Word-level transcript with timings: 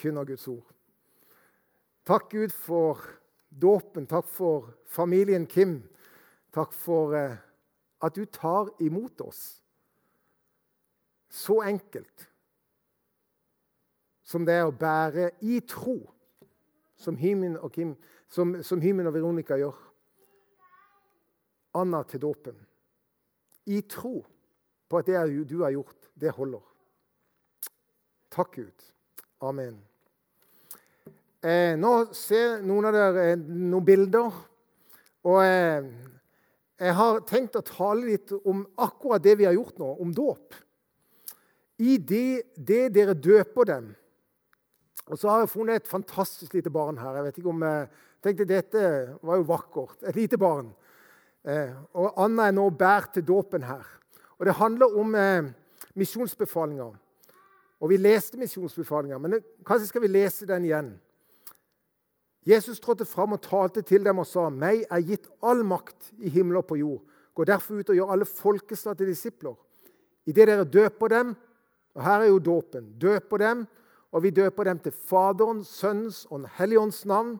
forkynne 0.00 0.24
Guds 0.26 0.48
ord. 0.48 0.66
Takk, 2.04 2.30
Gud, 2.30 2.50
for 2.50 2.98
dåpen. 3.50 4.06
Takk 4.06 4.26
for 4.26 4.72
familien 4.86 5.46
Kim. 5.46 5.82
Takk 6.52 6.72
for 6.72 7.14
eh, 7.14 7.36
at 8.02 8.16
du 8.16 8.24
tar 8.24 8.70
imot 8.80 9.20
oss. 9.20 9.60
Så 11.28 11.60
enkelt 11.62 12.26
som 14.24 14.46
det 14.46 14.54
er 14.54 14.66
å 14.66 14.74
bære 14.74 15.30
i 15.42 15.60
tro, 15.66 15.98
som 16.96 17.16
Hymen 17.18 17.56
og, 17.58 17.72
Kim, 17.74 17.96
som, 18.30 18.60
som 18.62 18.80
Hymen 18.80 19.08
og 19.10 19.14
Veronica 19.14 19.58
gjør. 19.58 19.76
Anna 21.78 22.02
til 22.02 22.22
dåpen. 22.22 22.56
I 23.70 23.82
tro 23.86 24.24
på 24.90 24.98
at 24.98 25.06
det 25.06 25.46
du 25.46 25.60
har 25.62 25.74
gjort, 25.74 26.10
det 26.14 26.34
holder. 26.34 26.64
Takk, 28.30 28.54
Gud. 28.54 28.90
Amen. 29.42 29.89
Eh, 31.40 31.72
nå 31.80 31.90
ser 32.12 32.58
noen 32.68 32.90
av 32.90 32.92
dere 32.96 33.30
eh, 33.30 33.38
noen 33.40 33.84
bilder. 33.84 34.34
Og 35.24 35.38
eh, 35.40 35.86
jeg 36.80 36.96
har 36.98 37.22
tenkt 37.28 37.56
å 37.56 37.64
tale 37.64 38.10
litt 38.10 38.34
om 38.44 38.66
akkurat 38.80 39.24
det 39.24 39.38
vi 39.40 39.46
har 39.48 39.56
gjort 39.56 39.80
nå, 39.80 39.88
om 40.04 40.12
dåp. 40.12 40.58
I 41.80 41.96
det, 41.96 42.52
det 42.56 42.90
dere 42.92 43.16
døper 43.16 43.72
dem. 43.72 43.88
Og 45.08 45.16
så 45.16 45.32
har 45.32 45.42
jeg 45.42 45.52
funnet 45.54 45.80
et 45.80 45.90
fantastisk 45.90 46.54
lite 46.54 46.70
barn 46.72 47.00
her. 47.00 47.16
Jeg 47.16 47.26
vet 47.30 47.40
ikke 47.40 47.52
om 47.54 47.64
jeg 47.64 47.88
eh, 47.88 48.06
tenkte 48.20 48.50
Dette 48.52 48.86
var 49.24 49.40
jo 49.40 49.48
vakkert. 49.48 49.96
Et 50.04 50.20
lite 50.20 50.36
barn. 50.40 50.74
Eh, 51.48 51.72
og 51.96 52.20
Anna 52.20 52.50
er 52.50 52.56
nå 52.56 52.68
båret 52.68 53.14
til 53.16 53.24
dåpen 53.32 53.64
her. 53.64 53.86
Og 54.36 54.44
Det 54.44 54.60
handler 54.60 54.96
om 55.00 55.16
eh, 55.16 55.52
misjonsbefalinger. 55.96 56.92
Og 57.80 57.88
Vi 57.88 57.96
leste 57.96 58.36
misjonsbefalinger, 58.36 59.18
men 59.18 59.40
kanskje 59.64 59.88
skal 59.88 60.04
vi 60.04 60.12
lese 60.12 60.44
den 60.46 60.68
igjen. 60.68 60.98
Jesus 62.46 62.80
trådte 62.80 63.04
fram 63.04 63.32
og 63.36 63.42
talte 63.44 63.82
til 63.82 64.04
dem 64.04 64.18
og 64.18 64.26
sa.: 64.26 64.48
Meg 64.48 64.86
er 64.90 65.04
gitt 65.04 65.28
all 65.42 65.64
makt 65.64 66.12
i 66.18 66.30
himmel 66.32 66.62
og 66.62 66.66
på 66.66 66.78
jord. 66.80 67.02
Gå 67.34 67.44
derfor 67.44 67.74
ut 67.74 67.90
og 67.90 67.96
gjør 67.96 68.12
alle 68.12 68.24
folkeslag 68.24 68.96
til 68.96 69.12
disipler. 69.12 69.54
Idet 70.26 70.48
dere 70.48 70.64
døper 70.64 71.08
dem 71.08 71.36
Og 71.94 72.04
her 72.04 72.20
er 72.20 72.28
jo 72.30 72.38
dåpen. 72.38 72.92
Døper 73.02 73.38
dem 73.38 73.66
og 74.12 74.22
vi 74.22 74.30
døper 74.30 74.66
dem 74.66 74.78
til 74.82 74.92
Faderens, 74.92 75.68
Sønnens 75.68 76.24
og 76.30 76.40
Den 76.40 76.48
hellige 76.58 76.80
ånds 76.80 77.04
navn. 77.06 77.38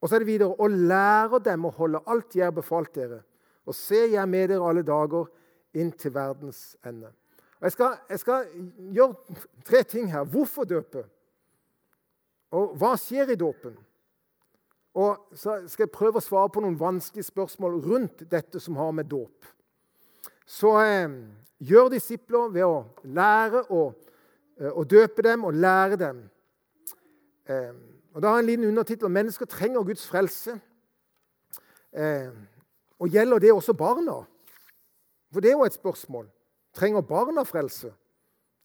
Og 0.00 0.08
så 0.08 0.14
er 0.14 0.18
det 0.18 0.26
videre 0.26 0.54
og 0.54 0.70
lærer 0.70 1.40
dem 1.44 1.64
å 1.64 1.72
holde 1.76 2.00
alt 2.08 2.36
jeg 2.36 2.46
har 2.48 2.56
befalt 2.56 2.94
dere. 2.94 3.22
Og 3.68 3.76
se, 3.76 4.06
jeg 4.12 4.28
med 4.28 4.48
dere 4.48 4.68
alle 4.68 4.84
dager 4.84 5.28
inn 5.76 5.92
til 5.92 6.14
verdens 6.14 6.76
ende. 6.86 7.12
Og 7.60 7.68
jeg 7.68 7.72
skal, 7.76 7.96
jeg 8.08 8.20
skal 8.22 8.46
gjøre 8.96 9.40
tre 9.64 9.82
ting 9.84 10.08
her. 10.12 10.24
Hvorfor 10.24 10.64
døpe? 10.64 11.04
Og 12.56 12.74
hva 12.78 12.96
skjer 12.98 13.30
i 13.30 13.38
dåpen? 13.38 13.76
Og 14.98 15.36
så 15.38 15.60
skal 15.70 15.86
jeg 15.86 15.94
prøve 15.94 16.18
å 16.18 16.24
svare 16.24 16.50
på 16.50 16.62
noen 16.64 16.78
vanskelige 16.78 17.28
spørsmål 17.28 17.78
rundt 17.84 18.24
dette 18.30 18.60
som 18.62 18.78
har 18.80 18.90
med 18.96 19.06
dåp. 19.10 19.46
Så 20.50 20.72
eh, 20.82 21.12
gjør 21.62 21.92
disipler 21.92 22.50
ved 22.50 22.66
å 22.66 22.82
lære 23.06 23.62
å, 23.70 23.84
å, 24.72 24.82
døpe 24.82 25.22
dem 25.22 25.46
og 25.46 25.54
lære 25.54 26.00
dem. 26.00 26.24
Eh, 27.46 27.70
og 28.10 28.22
Da 28.22 28.32
har 28.32 28.40
jeg 28.40 28.48
en 28.48 28.50
liten 28.50 28.68
undertittel 28.72 29.14
mennesker 29.14 29.46
trenger 29.46 29.86
Guds 29.86 30.08
frelse. 30.10 30.56
Eh, 31.94 32.34
og 32.98 33.14
Gjelder 33.14 33.38
det 33.38 33.54
også 33.54 33.78
barna? 33.78 34.24
For 35.30 35.40
det 35.40 35.52
er 35.52 35.58
jo 35.60 35.68
et 35.68 35.78
spørsmål. 35.78 36.26
Trenger 36.74 37.06
barna 37.06 37.46
frelse? 37.46 37.92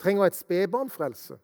Trenger 0.01 0.25
et 0.25 0.35
spedbarn 0.35 0.89
frelse? 0.89 1.37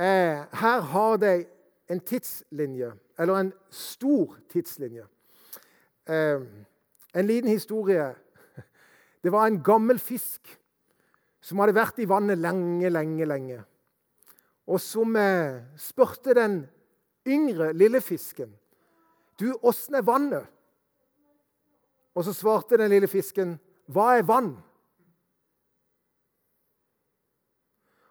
Her 0.00 0.80
har 0.80 1.16
de 1.20 1.44
en 1.92 2.00
tidslinje, 2.00 2.92
eller 3.18 3.34
en 3.36 3.52
stor 3.70 4.38
tidslinje. 4.48 5.04
En 6.08 7.26
liten 7.26 7.50
historie. 7.50 8.14
Det 9.22 9.32
var 9.32 9.46
en 9.46 9.62
gammel 9.62 9.98
fisk 9.98 10.60
som 11.40 11.60
hadde 11.60 11.76
vært 11.76 12.00
i 12.00 12.08
vannet 12.08 12.38
lenge, 12.38 12.88
lenge, 12.92 13.26
lenge. 13.28 13.58
Og 14.70 14.80
som 14.80 15.16
eh, 15.16 15.62
spurte 15.80 16.34
den 16.36 16.62
yngre 17.26 17.72
lille 17.72 18.00
fisken 18.00 18.52
Du, 19.40 19.52
åssen 19.62 19.96
er 19.96 20.04
vannet? 20.04 20.44
Og 22.14 22.24
så 22.24 22.32
svarte 22.36 22.76
den 22.76 22.90
lille 22.92 23.08
fisken, 23.08 23.58
Hva 23.88 24.18
er 24.18 24.26
vann? 24.28 24.52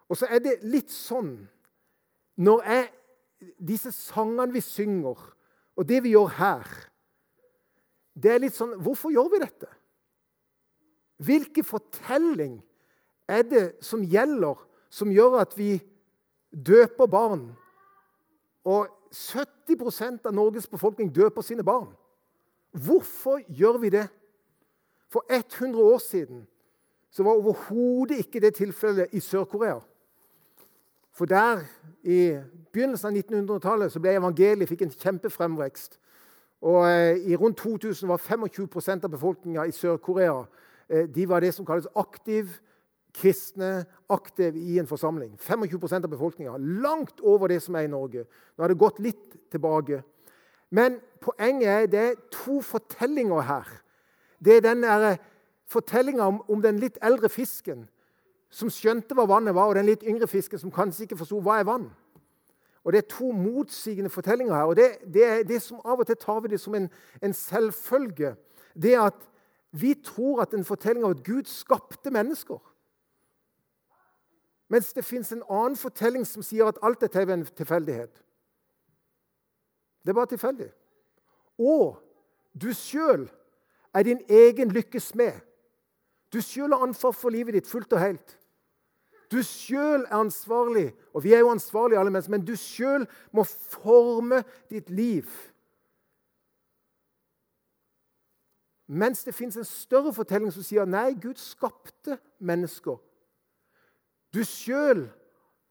Og 0.09 0.17
så 0.17 0.25
er 0.25 0.41
det 0.41 0.55
litt 0.65 0.89
sånn 0.89 1.35
når 2.39 2.63
jeg, 2.63 2.87
disse 3.59 3.91
sangene 3.95 4.53
vi 4.55 4.61
synger, 4.63 5.19
og 5.75 5.87
det 5.87 6.01
vi 6.03 6.11
gjør 6.11 6.31
her 6.35 6.71
Det 8.19 8.33
er 8.33 8.41
litt 8.43 8.55
sånn 8.55 8.73
Hvorfor 8.83 9.13
gjør 9.15 9.29
vi 9.31 9.39
dette? 9.39 9.69
Hvilken 11.23 11.63
fortelling 11.67 12.57
er 13.29 13.45
det 13.47 13.63
som 13.85 14.03
gjelder, 14.03 14.59
som 14.91 15.11
gjør 15.11 15.37
at 15.39 15.55
vi 15.55 15.77
døper 16.51 17.07
barn? 17.11 17.45
Og 18.67 18.87
70% 19.11 20.27
av 20.27 20.35
Norges 20.35 20.67
befolkning 20.67 21.11
døper 21.15 21.43
sine 21.43 21.63
barn. 21.63 21.91
Hvorfor 22.71 23.39
gjør 23.47 23.79
vi 23.83 23.91
det? 23.95 24.07
For 25.11 25.25
100 25.27 25.79
år 25.79 25.97
siden 26.03 26.47
så 27.11 27.23
var 27.23 27.39
overhodet 27.39 28.19
ikke 28.23 28.39
det 28.43 28.55
tilfellet 28.59 29.15
i 29.15 29.19
Sør-Korea. 29.19 29.79
For 31.19 31.27
der, 31.27 31.65
i 32.07 32.39
begynnelsen 32.71 33.09
av 33.09 33.17
1900-tallet, 33.17 33.91
så 33.91 33.99
ble 33.99 34.13
evangeliet 34.15 34.69
fikk 34.69 34.85
en 34.85 34.93
kjempefremvekst. 34.93 35.97
Og 36.63 36.85
eh, 36.87 37.19
I 37.27 37.35
rundt 37.35 37.59
2000 37.59 38.07
var 38.07 38.23
25% 38.23 39.03
av 39.03 39.11
befolkninga 39.11 39.65
i 39.67 39.75
Sør-Korea 39.75 40.37
eh, 40.87 41.09
de 41.11 41.25
var 41.27 41.43
det 41.43 41.51
som 41.57 41.67
kalles 41.67 41.89
aktiv 41.99 42.55
kristne 43.19 43.83
aktiv 44.15 44.55
i 44.55 44.77
en 44.79 44.87
forsamling. 44.87 45.35
25% 45.43 46.07
av 46.07 46.13
befolkninga. 46.13 46.55
Langt 46.87 47.19
over 47.19 47.51
det 47.51 47.59
som 47.67 47.75
er 47.75 47.89
i 47.89 47.91
Norge. 47.91 48.23
Nå 48.55 48.63
har 48.63 48.71
det 48.71 48.79
gått 48.79 49.03
litt 49.03 49.37
tilbake. 49.51 49.99
Men 50.71 51.01
poenget 51.19 51.67
er 51.67 51.91
det 51.91 52.03
er 52.05 52.19
to 52.31 52.61
fortellinger 52.63 53.43
her. 53.43 53.67
Det 54.39 54.61
er 54.61 54.67
den 54.69 54.87
fortellinga 55.67 56.31
om, 56.31 56.43
om, 56.47 56.61
den 56.63 56.79
litt 56.79 56.95
eldre 57.03 57.27
fisken 57.27 57.89
som 58.49 58.69
skjønte 58.69 59.15
hva 59.15 59.27
vannet 59.29 59.55
var, 59.55 59.69
og 59.69 59.77
den 59.77 59.89
litt 59.89 60.03
yngre 60.03 60.27
fisken 60.27 60.59
som 60.59 60.73
kanskje 60.73 61.05
ikke 61.05 61.19
forsto 61.19 61.41
hva 61.43 61.59
er 61.59 61.67
vann. 61.69 61.89
Og 62.83 62.93
Det 62.93 62.97
er 62.97 63.09
to 63.11 63.31
motsigende 63.31 64.09
fortellinger 64.09 64.55
her. 64.55 64.63
og 64.63 64.75
Det, 64.75 64.97
det 65.13 65.25
er 65.25 65.43
det 65.43 65.61
som 65.61 65.81
Av 65.85 65.99
og 65.99 66.07
til 66.07 66.15
tar 66.15 66.39
vi 66.39 66.47
det 66.47 66.59
som 66.59 66.75
en, 66.75 66.89
en 67.21 67.33
selvfølge. 67.33 68.35
Det 68.73 68.95
at 68.97 69.29
vi 69.71 69.93
tror 69.93 70.41
at 70.41 70.53
en 70.53 70.65
fortelling 70.65 71.05
av 71.05 71.11
at 71.11 71.23
Gud 71.23 71.43
skapte 71.45 72.09
mennesker 72.11 72.59
mens 74.69 74.93
det 74.93 75.05
fins 75.05 75.31
en 75.33 75.43
annen 75.49 75.77
fortelling 75.77 76.25
som 76.29 76.45
sier 76.45 76.69
at 76.69 76.77
alt 76.85 77.03
er 77.03 77.31
en 77.33 77.45
tilfeldighet. 77.45 78.21
Det 80.05 80.09
er 80.09 80.13
bare 80.13 80.29
tilfeldig. 80.29 80.69
Og 81.57 81.97
du 82.53 82.69
sjøl 82.73 83.25
er 83.93 84.03
din 84.03 84.21
egen 84.29 84.69
lykkes 84.69 85.03
smed. 85.03 85.41
Du 86.33 86.41
sjøl 86.41 86.73
har 86.73 86.85
ansvar 86.85 87.11
for 87.11 87.33
livet 87.33 87.57
ditt 87.57 87.67
fullt 87.67 87.93
og 87.93 87.99
helt. 87.99 88.38
Du 89.31 89.41
sjøl 89.45 90.07
er 90.07 90.15
ansvarlig, 90.17 90.93
og 91.13 91.23
vi 91.23 91.33
er 91.33 91.43
jo 91.43 91.51
ansvarlige 91.53 91.99
alle 91.99 92.11
mennesker, 92.11 92.33
men 92.33 92.45
du 92.45 92.55
sjøl 92.57 93.05
må 93.31 93.43
forme 93.43 94.41
ditt 94.69 94.89
liv. 94.89 95.29
Mens 98.89 99.21
det 99.23 99.35
fins 99.37 99.57
en 99.57 99.67
større 99.67 100.13
fortelling 100.13 100.49
som 100.53 100.65
sier 100.65 100.89
nei, 100.89 101.13
Gud 101.21 101.37
skapte 101.37 102.17
mennesker 102.41 102.97
du 104.33 104.43
sjøl 104.45 105.07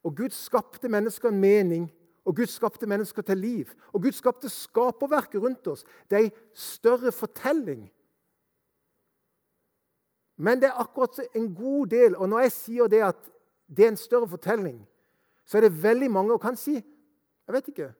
og 0.06 0.16
Gud 0.16 0.34
skapte 0.34 0.88
mennesker 0.90 1.30
en 1.30 1.40
mening, 1.40 1.86
og 2.24 2.36
Gud 2.36 2.50
skapte 2.50 2.86
mennesker 2.86 3.22
til 3.22 3.38
liv. 3.38 3.70
Og 3.92 4.02
Gud 4.02 4.12
skapte 4.12 4.48
skaperverket 4.48 5.40
rundt 5.42 5.66
oss. 5.66 5.84
Det 6.10 6.18
er 6.18 6.26
ei 6.28 6.32
større 6.54 7.12
fortelling. 7.12 7.86
Men 10.36 10.60
det 10.60 10.68
er 10.68 10.80
akkurat 10.80 11.18
en 11.34 11.48
god 11.54 11.86
del 11.90 12.14
Og 12.14 12.28
når 12.28 12.44
jeg 12.44 12.52
sier 12.52 12.86
det 12.86 13.00
at 13.02 13.30
det 13.76 13.84
er 13.84 13.88
en 13.88 13.96
større 13.96 14.28
fortelling, 14.28 14.88
så 15.44 15.58
er 15.58 15.60
det 15.60 15.82
veldig 15.82 16.10
mange, 16.10 16.32
og 16.32 16.40
kan 16.40 16.56
si 16.56 16.74
jeg 17.48 17.54
vet 17.54 17.68
ikke, 17.68 17.92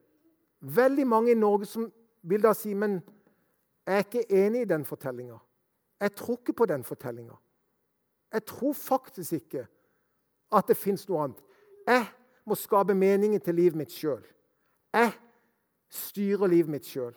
veldig 0.61 1.07
mange 1.07 1.31
i 1.31 1.37
Norge 1.37 1.65
som 1.65 1.87
vil 2.21 2.43
da 2.43 2.51
si 2.53 2.73
men 2.77 2.99
jeg 3.87 3.95
er 3.95 4.03
ikke 4.05 4.25
enig 4.45 4.61
i 4.61 4.69
den 4.69 4.83
fortellinga. 4.85 5.37
Jeg 5.99 6.15
tror 6.15 6.37
ikke 6.37 6.53
på 6.53 6.65
den 6.69 6.83
fortellinga. 6.83 7.33
Jeg 8.33 8.45
tror 8.45 8.73
faktisk 8.73 9.33
ikke 9.33 9.63
at 10.53 10.67
det 10.67 10.77
fins 10.77 11.07
noe 11.09 11.23
annet. 11.23 11.39
Jeg 11.87 12.05
må 12.45 12.55
skape 12.55 12.93
meningen 12.93 13.41
til 13.41 13.57
livet 13.57 13.75
mitt 13.75 13.93
sjøl. 13.93 14.21
Jeg 14.93 15.15
styrer 15.89 16.47
livet 16.47 16.69
mitt 16.69 16.85
sjøl. 16.85 17.15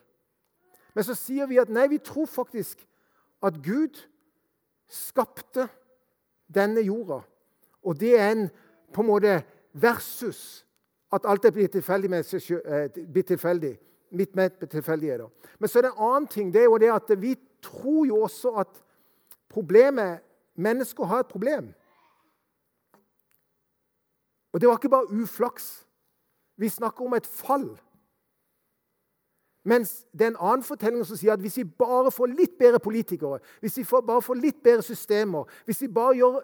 Men 0.94 1.04
så 1.04 1.16
sier 1.16 1.46
vi 1.48 1.60
at 1.60 1.68
nei, 1.68 1.86
vi 1.92 2.00
tror 2.00 2.26
faktisk 2.26 2.80
at 3.42 3.60
Gud 3.64 4.00
skapte 4.88 5.68
denne 6.48 6.80
jorda. 6.80 7.20
Og 7.82 8.00
det 8.00 8.18
er 8.18 8.32
en 8.32 8.50
på 8.92 9.02
en 9.02 9.08
måte 9.08 9.42
versus 9.72 10.64
at 11.12 11.26
alt 11.28 11.44
er 11.44 11.54
blitt 11.54 11.72
tilfeldig. 11.72 12.10
Med 12.10 12.34
eh, 12.34 13.06
blitt 13.12 13.26
tilfeldig 13.26 13.78
Mitt 14.12 14.36
med 14.36 14.50
tilfeldigheter. 14.68 15.28
Men 15.58 15.68
så 15.68 15.78
er 15.78 15.82
det 15.82 15.90
en 15.94 16.04
annen 16.04 16.26
ting. 16.28 16.52
det 16.52 16.60
er 16.60 16.64
jo 16.64 16.78
det 16.78 16.90
at 16.92 17.12
Vi 17.16 17.36
tror 17.62 18.06
jo 18.06 18.22
også 18.22 18.50
at 18.60 18.82
problemet 19.48 20.20
Mennesker 20.54 21.04
har 21.04 21.20
et 21.20 21.26
problem. 21.26 21.72
Og 24.52 24.60
det 24.60 24.68
var 24.68 24.76
ikke 24.76 24.88
bare 24.88 25.10
uflaks. 25.10 25.86
Vi 26.56 26.68
snakker 26.68 27.06
om 27.06 27.14
et 27.14 27.26
fall. 27.26 27.80
Mens 29.64 30.06
det 30.12 30.26
er 30.26 30.32
en 30.32 30.40
annen 30.40 30.64
fortelling 30.66 31.04
som 31.06 31.16
sier 31.16 31.36
at 31.36 31.42
hvis 31.42 31.60
vi 31.60 31.64
bare 31.64 32.10
får 32.10 32.32
litt 32.34 32.56
bedre 32.58 32.80
politikere, 32.82 33.38
hvis 33.60 33.76
vi 33.78 33.84
bare 34.06 34.22
får 34.22 34.40
litt 34.40 34.62
bedre 34.62 34.82
systemer, 34.82 35.44
hvis 35.64 35.82
vi, 35.82 35.88
gjør, 36.18 36.40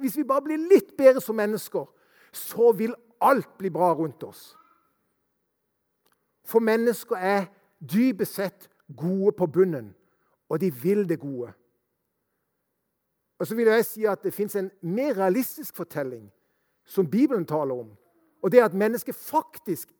hvis 0.00 0.16
vi 0.16 0.24
bare 0.24 0.42
blir 0.42 0.68
litt 0.70 0.94
bedre 0.96 1.20
som 1.20 1.36
mennesker, 1.36 1.84
så 2.32 2.72
vil 2.72 2.94
alt 3.20 3.50
bli 3.58 3.70
bra 3.70 3.92
rundt 3.92 4.24
oss. 4.24 4.54
For 6.44 6.60
mennesker 6.60 7.16
er 7.16 7.44
dypest 7.80 8.40
sett 8.40 8.68
gode 8.96 9.32
på 9.36 9.46
bunnen, 9.46 9.94
og 10.48 10.60
de 10.60 10.72
vil 10.72 11.08
det 11.08 11.20
gode. 11.20 11.52
Og 13.38 13.46
så 13.46 13.54
vil 13.54 13.66
jeg 13.66 13.84
si 13.84 14.04
at 14.04 14.22
Det 14.22 14.32
fins 14.32 14.56
en 14.56 14.70
mer 14.80 15.16
realistisk 15.18 15.76
fortelling 15.76 16.30
som 16.84 17.10
Bibelen 17.10 17.46
taler 17.46 17.74
om. 17.74 17.96
Og 18.42 18.52
det 18.52 18.60
er 18.60 18.64
at 18.64 18.74
mennesket 18.74 19.14
faktisk 19.14 19.92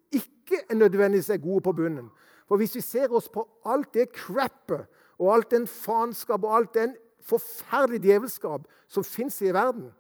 ikke 0.45 0.77
nødvendigvis 0.77 1.31
er 1.31 1.37
gode 1.37 1.61
på 1.61 1.73
bunnen. 1.73 2.11
For 2.49 2.57
hvis 2.57 2.75
vi 2.75 2.81
ser 2.81 3.13
oss 3.13 3.29
på 3.29 3.49
alt 3.65 3.95
det 3.95 4.13
crappet 4.13 4.87
og 5.19 5.35
alt 5.35 5.51
den 5.51 5.67
faenskap 5.67 6.45
og 6.45 6.57
alt 6.57 6.75
den 6.75 6.97
forferdelige 7.25 8.03
djevelskap 8.03 8.67
som 8.89 9.05
fins 9.05 9.41
i 9.43 9.53
verden, 9.55 9.93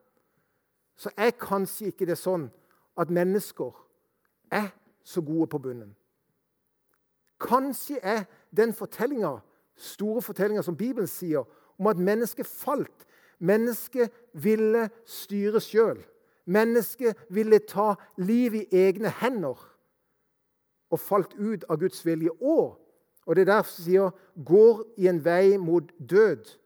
så 0.96 1.11
er 1.17 1.31
kanskje 1.31 1.87
ikke 1.91 2.06
det 2.06 2.19
sånn 2.20 2.50
at 3.00 3.11
mennesker 3.11 3.73
er 4.52 4.70
så 5.05 5.23
gode 5.25 5.49
på 5.50 5.58
bunnen. 5.58 5.94
Kanskje 7.40 7.99
er 8.02 8.25
den 8.56 8.73
fortellinga, 8.73 9.38
store 9.76 10.23
fortellinga 10.23 10.62
som 10.62 10.76
Bibelen 10.76 11.08
sier, 11.11 11.49
om 11.79 11.87
at 11.90 11.99
mennesket 11.99 12.47
falt. 12.47 13.06
Mennesket 13.38 14.12
ville 14.32 14.88
styre 15.05 15.61
sjøl. 15.61 15.99
Mennesket 16.47 17.19
ville 17.29 17.58
ta 17.58 17.94
liv 18.17 18.55
i 18.55 18.67
egne 18.85 19.11
hender 19.20 19.58
og 20.94 21.02
falt 21.02 21.35
ut 21.35 21.64
av 21.69 21.79
Guds 21.82 22.05
vilje. 22.06 22.31
òg. 22.41 22.81
og 23.26 23.37
det 23.37 23.41
er 23.41 23.55
derfor 23.55 23.82
sier 23.82 24.11
'går 24.44 24.85
i 24.96 25.08
en 25.08 25.25
vei 25.25 25.56
mot 25.56 25.93
død', 25.99 26.58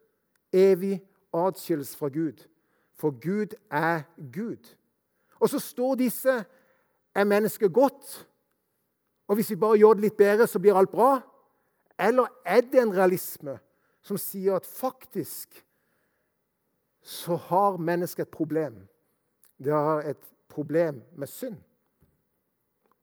evig 0.53 1.01
atskillelse 1.33 1.97
fra 1.97 2.09
Gud. 2.09 2.49
For 2.95 3.11
Gud 3.11 3.55
er 3.71 4.03
Gud. 4.33 4.77
Og 5.41 5.49
så 5.49 5.59
står 5.59 5.95
disse 5.95 6.45
Er 7.15 7.25
mennesket 7.25 7.73
godt? 7.73 8.29
Og 9.29 9.35
hvis 9.35 9.51
vi 9.51 9.57
bare 9.57 9.79
gjør 9.79 9.93
det 9.93 10.01
litt 10.01 10.17
bedre, 10.17 10.47
så 10.47 10.59
blir 10.59 10.75
alt 10.75 10.91
bra? 10.91 11.21
Eller 11.99 12.27
er 12.45 12.61
det 12.61 12.83
en 12.83 12.97
realisme 12.97 13.59
som 14.03 14.17
sier 14.17 14.57
at 14.57 14.67
faktisk 14.67 15.67
så 17.03 17.37
har 17.37 17.77
mennesket 17.77 18.23
et 18.23 18.31
problem? 18.31 18.89
Det 19.59 19.73
har 19.73 20.03
et 20.03 20.31
problem 20.49 21.03
med 21.17 21.27
synd. 21.27 21.57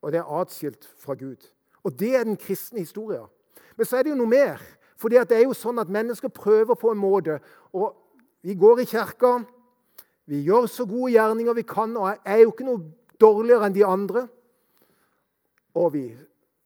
Og 0.05 0.13
det 0.13 0.21
er 0.21 0.33
atskilt 0.37 0.85
fra 1.01 1.15
Gud. 1.17 1.41
Og 1.83 1.99
det 1.99 2.11
er 2.15 2.23
den 2.27 2.37
kristne 2.37 2.79
historien. 2.79 3.25
Men 3.75 3.85
så 3.85 3.97
er 3.97 4.05
det 4.05 4.13
jo 4.13 4.19
noe 4.19 4.29
mer. 4.29 4.61
For 5.01 5.09
det 5.09 5.25
er 5.33 5.47
jo 5.47 5.55
sånn 5.57 5.81
at 5.81 5.89
mennesker 5.89 6.29
prøver 6.29 6.77
på 6.77 6.91
en 6.93 7.01
måte. 7.01 7.39
Og 7.73 7.95
vi 8.45 8.53
går 8.53 8.83
i 8.83 8.89
kirka, 8.89 9.39
vi 10.29 10.43
gjør 10.45 10.69
så 10.69 10.85
gode 10.85 11.11
gjerninger 11.15 11.57
vi 11.57 11.65
kan, 11.65 11.97
og 11.97 12.21
er 12.21 12.43
jo 12.43 12.53
ikke 12.53 12.67
noe 12.67 12.83
dårligere 13.21 13.65
enn 13.65 13.75
de 13.75 13.85
andre. 13.85 14.27
Og 15.75 15.91
vi 15.93 16.05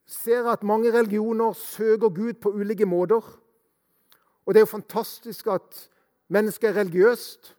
ser 0.09 0.47
at 0.51 0.63
mange 0.67 0.91
religioner 0.93 1.55
søker 1.55 2.11
Gud 2.11 2.41
på 2.43 2.51
ulike 2.51 2.85
måter. 2.85 3.23
Og 4.45 4.53
det 4.53 4.59
er 4.59 4.67
jo 4.67 4.75
fantastisk 4.75 5.47
at 5.47 5.87
mennesket 6.27 6.69
er 6.69 6.81
religiøst. 6.81 7.55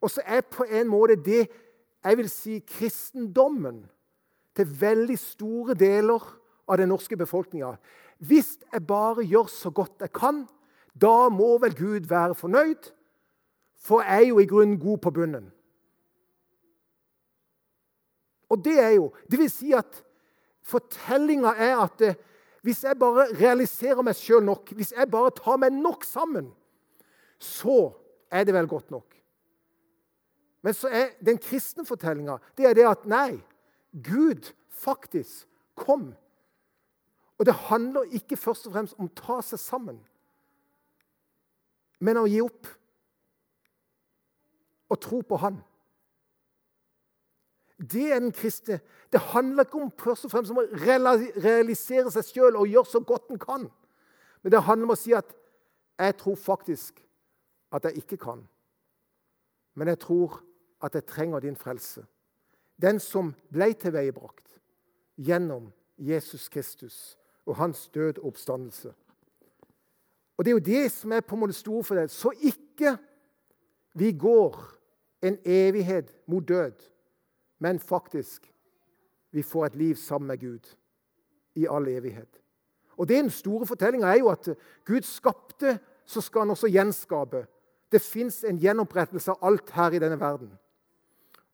Og 0.00 0.10
så 0.10 0.24
er 0.26 0.40
på 0.40 0.64
en 0.64 0.88
måte 0.88 1.20
det 1.20 1.46
jeg 2.04 2.18
vil 2.18 2.30
si 2.30 2.58
kristendommen 2.66 3.84
til 4.56 4.80
veldig 4.80 5.18
store 5.18 5.76
deler 5.78 6.24
av 6.68 6.80
den 6.80 6.90
norske 6.92 7.16
befolkninga. 7.16 7.76
Hvis 8.22 8.56
jeg 8.72 8.86
bare 8.86 9.24
gjør 9.26 9.48
så 9.50 9.70
godt 9.70 10.04
jeg 10.04 10.12
kan, 10.14 10.44
da 10.94 11.28
må 11.32 11.56
vel 11.62 11.74
Gud 11.76 12.08
være 12.08 12.36
fornøyd, 12.38 12.90
for 13.82 14.02
jeg 14.02 14.22
er 14.22 14.28
jo 14.28 14.38
i 14.38 14.46
grunnen 14.46 14.78
god 14.80 14.98
på 15.02 15.10
bunnen. 15.10 15.48
Og 18.52 18.60
det 18.64 18.78
er 18.78 18.90
jo 18.98 19.12
Det 19.30 19.38
vil 19.38 19.50
si 19.50 19.72
at 19.72 20.02
fortellinga 20.62 21.54
er 21.56 21.80
at 21.82 22.02
eh, 22.04 22.18
hvis 22.62 22.84
jeg 22.84 22.98
bare 22.98 23.24
realiserer 23.34 24.04
meg 24.06 24.14
sjøl 24.14 24.44
nok, 24.46 24.70
hvis 24.76 24.92
jeg 24.94 25.10
bare 25.10 25.32
tar 25.34 25.56
meg 25.58 25.72
nok 25.74 26.04
sammen, 26.06 26.52
så 27.42 27.90
er 28.30 28.44
det 28.46 28.54
vel 28.54 28.68
godt 28.70 28.92
nok. 28.94 29.16
Men 30.62 30.74
så 30.74 30.88
er 30.88 31.14
den 31.24 31.40
kristne 31.42 31.84
fortellinga 31.86 32.38
det 32.58 32.68
er 32.68 32.76
det 32.78 32.86
at 32.86 33.06
nei, 33.10 33.40
Gud 33.92 34.52
faktisk 34.70 35.48
kom. 35.74 36.12
Og 37.38 37.46
det 37.46 37.54
handler 37.54 38.14
ikke 38.14 38.36
først 38.36 38.68
og 38.68 38.76
fremst 38.76 38.98
om 38.98 39.08
å 39.08 39.16
ta 39.18 39.40
seg 39.42 39.60
sammen, 39.60 39.98
men 42.02 42.18
å 42.18 42.28
gi 42.30 42.40
opp 42.42 42.68
og 44.92 45.00
tro 45.00 45.20
på 45.26 45.38
Han. 45.42 45.60
Det 47.82 48.12
er 48.12 48.20
den 48.20 48.34
kristne. 48.34 48.78
Det 49.12 49.20
handler 49.32 49.64
ikke 49.66 49.80
om 49.80 49.92
først 49.98 50.26
og 50.28 50.32
fremst 50.34 50.52
om 50.54 50.60
å 50.62 50.66
realisere 50.84 52.12
seg 52.14 52.28
sjøl 52.28 52.58
og 52.60 52.70
gjøre 52.70 52.90
så 52.90 53.00
godt 53.06 53.32
en 53.32 53.40
kan. 53.42 53.64
Men 54.42 54.54
det 54.54 54.62
handler 54.66 54.90
om 54.90 54.94
å 54.94 54.98
si 54.98 55.14
at 55.14 55.34
'jeg 55.98 56.16
tror 56.16 56.36
faktisk 56.36 57.02
at 57.72 57.84
jeg 57.84 57.96
ikke 57.96 58.16
kan'. 58.16 58.46
Men 59.74 59.88
jeg 59.88 59.98
tror 59.98 60.42
at 60.82 60.94
jeg 60.94 61.06
trenger 61.06 61.40
din 61.40 61.56
frelse. 61.56 62.04
Den 62.82 63.00
som 63.00 63.34
ble 63.52 63.72
tilveiebrakt 63.74 64.58
gjennom 65.16 65.70
Jesus 65.98 66.48
Kristus 66.48 67.18
og 67.46 67.56
hans 67.56 67.88
død 67.88 68.18
og 68.18 68.32
oppstandelse. 68.32 68.92
Og 70.36 70.44
Det 70.44 70.50
er 70.50 70.54
jo 70.54 70.66
det 70.66 70.92
som 70.92 71.12
er 71.12 71.20
på 71.20 71.36
en 71.36 71.40
måte 71.40 71.52
store 71.52 71.84
for 71.84 71.94
deg. 71.94 72.10
Så 72.10 72.32
ikke 72.42 72.96
vi 73.94 74.12
går 74.12 74.56
en 75.22 75.38
evighet 75.44 76.16
mot 76.26 76.48
død 76.48 76.92
men 77.62 77.78
faktisk 77.78 78.48
vi 79.30 79.42
får 79.42 79.66
et 79.66 79.74
liv 79.74 79.96
sammen 79.96 80.26
med 80.26 80.40
Gud 80.40 80.66
i 81.54 81.66
all 81.70 81.88
evighet. 81.88 82.40
Og 82.96 83.08
det 83.08 83.16
Den 83.16 83.30
store 83.30 83.66
fortellinga 83.66 84.06
er 84.06 84.18
jo 84.18 84.28
at 84.28 84.48
Gud 84.84 85.02
skapte, 85.02 85.78
så 86.04 86.20
skal 86.20 86.40
han 86.40 86.50
også 86.50 86.66
gjenskape. 86.66 87.46
Det 87.92 88.00
fins 88.00 88.44
en 88.44 88.58
gjenopprettelse 88.58 89.30
av 89.30 89.38
alt 89.42 89.70
her 89.70 89.90
i 89.90 89.98
denne 89.98 90.20
verden. 90.20 90.50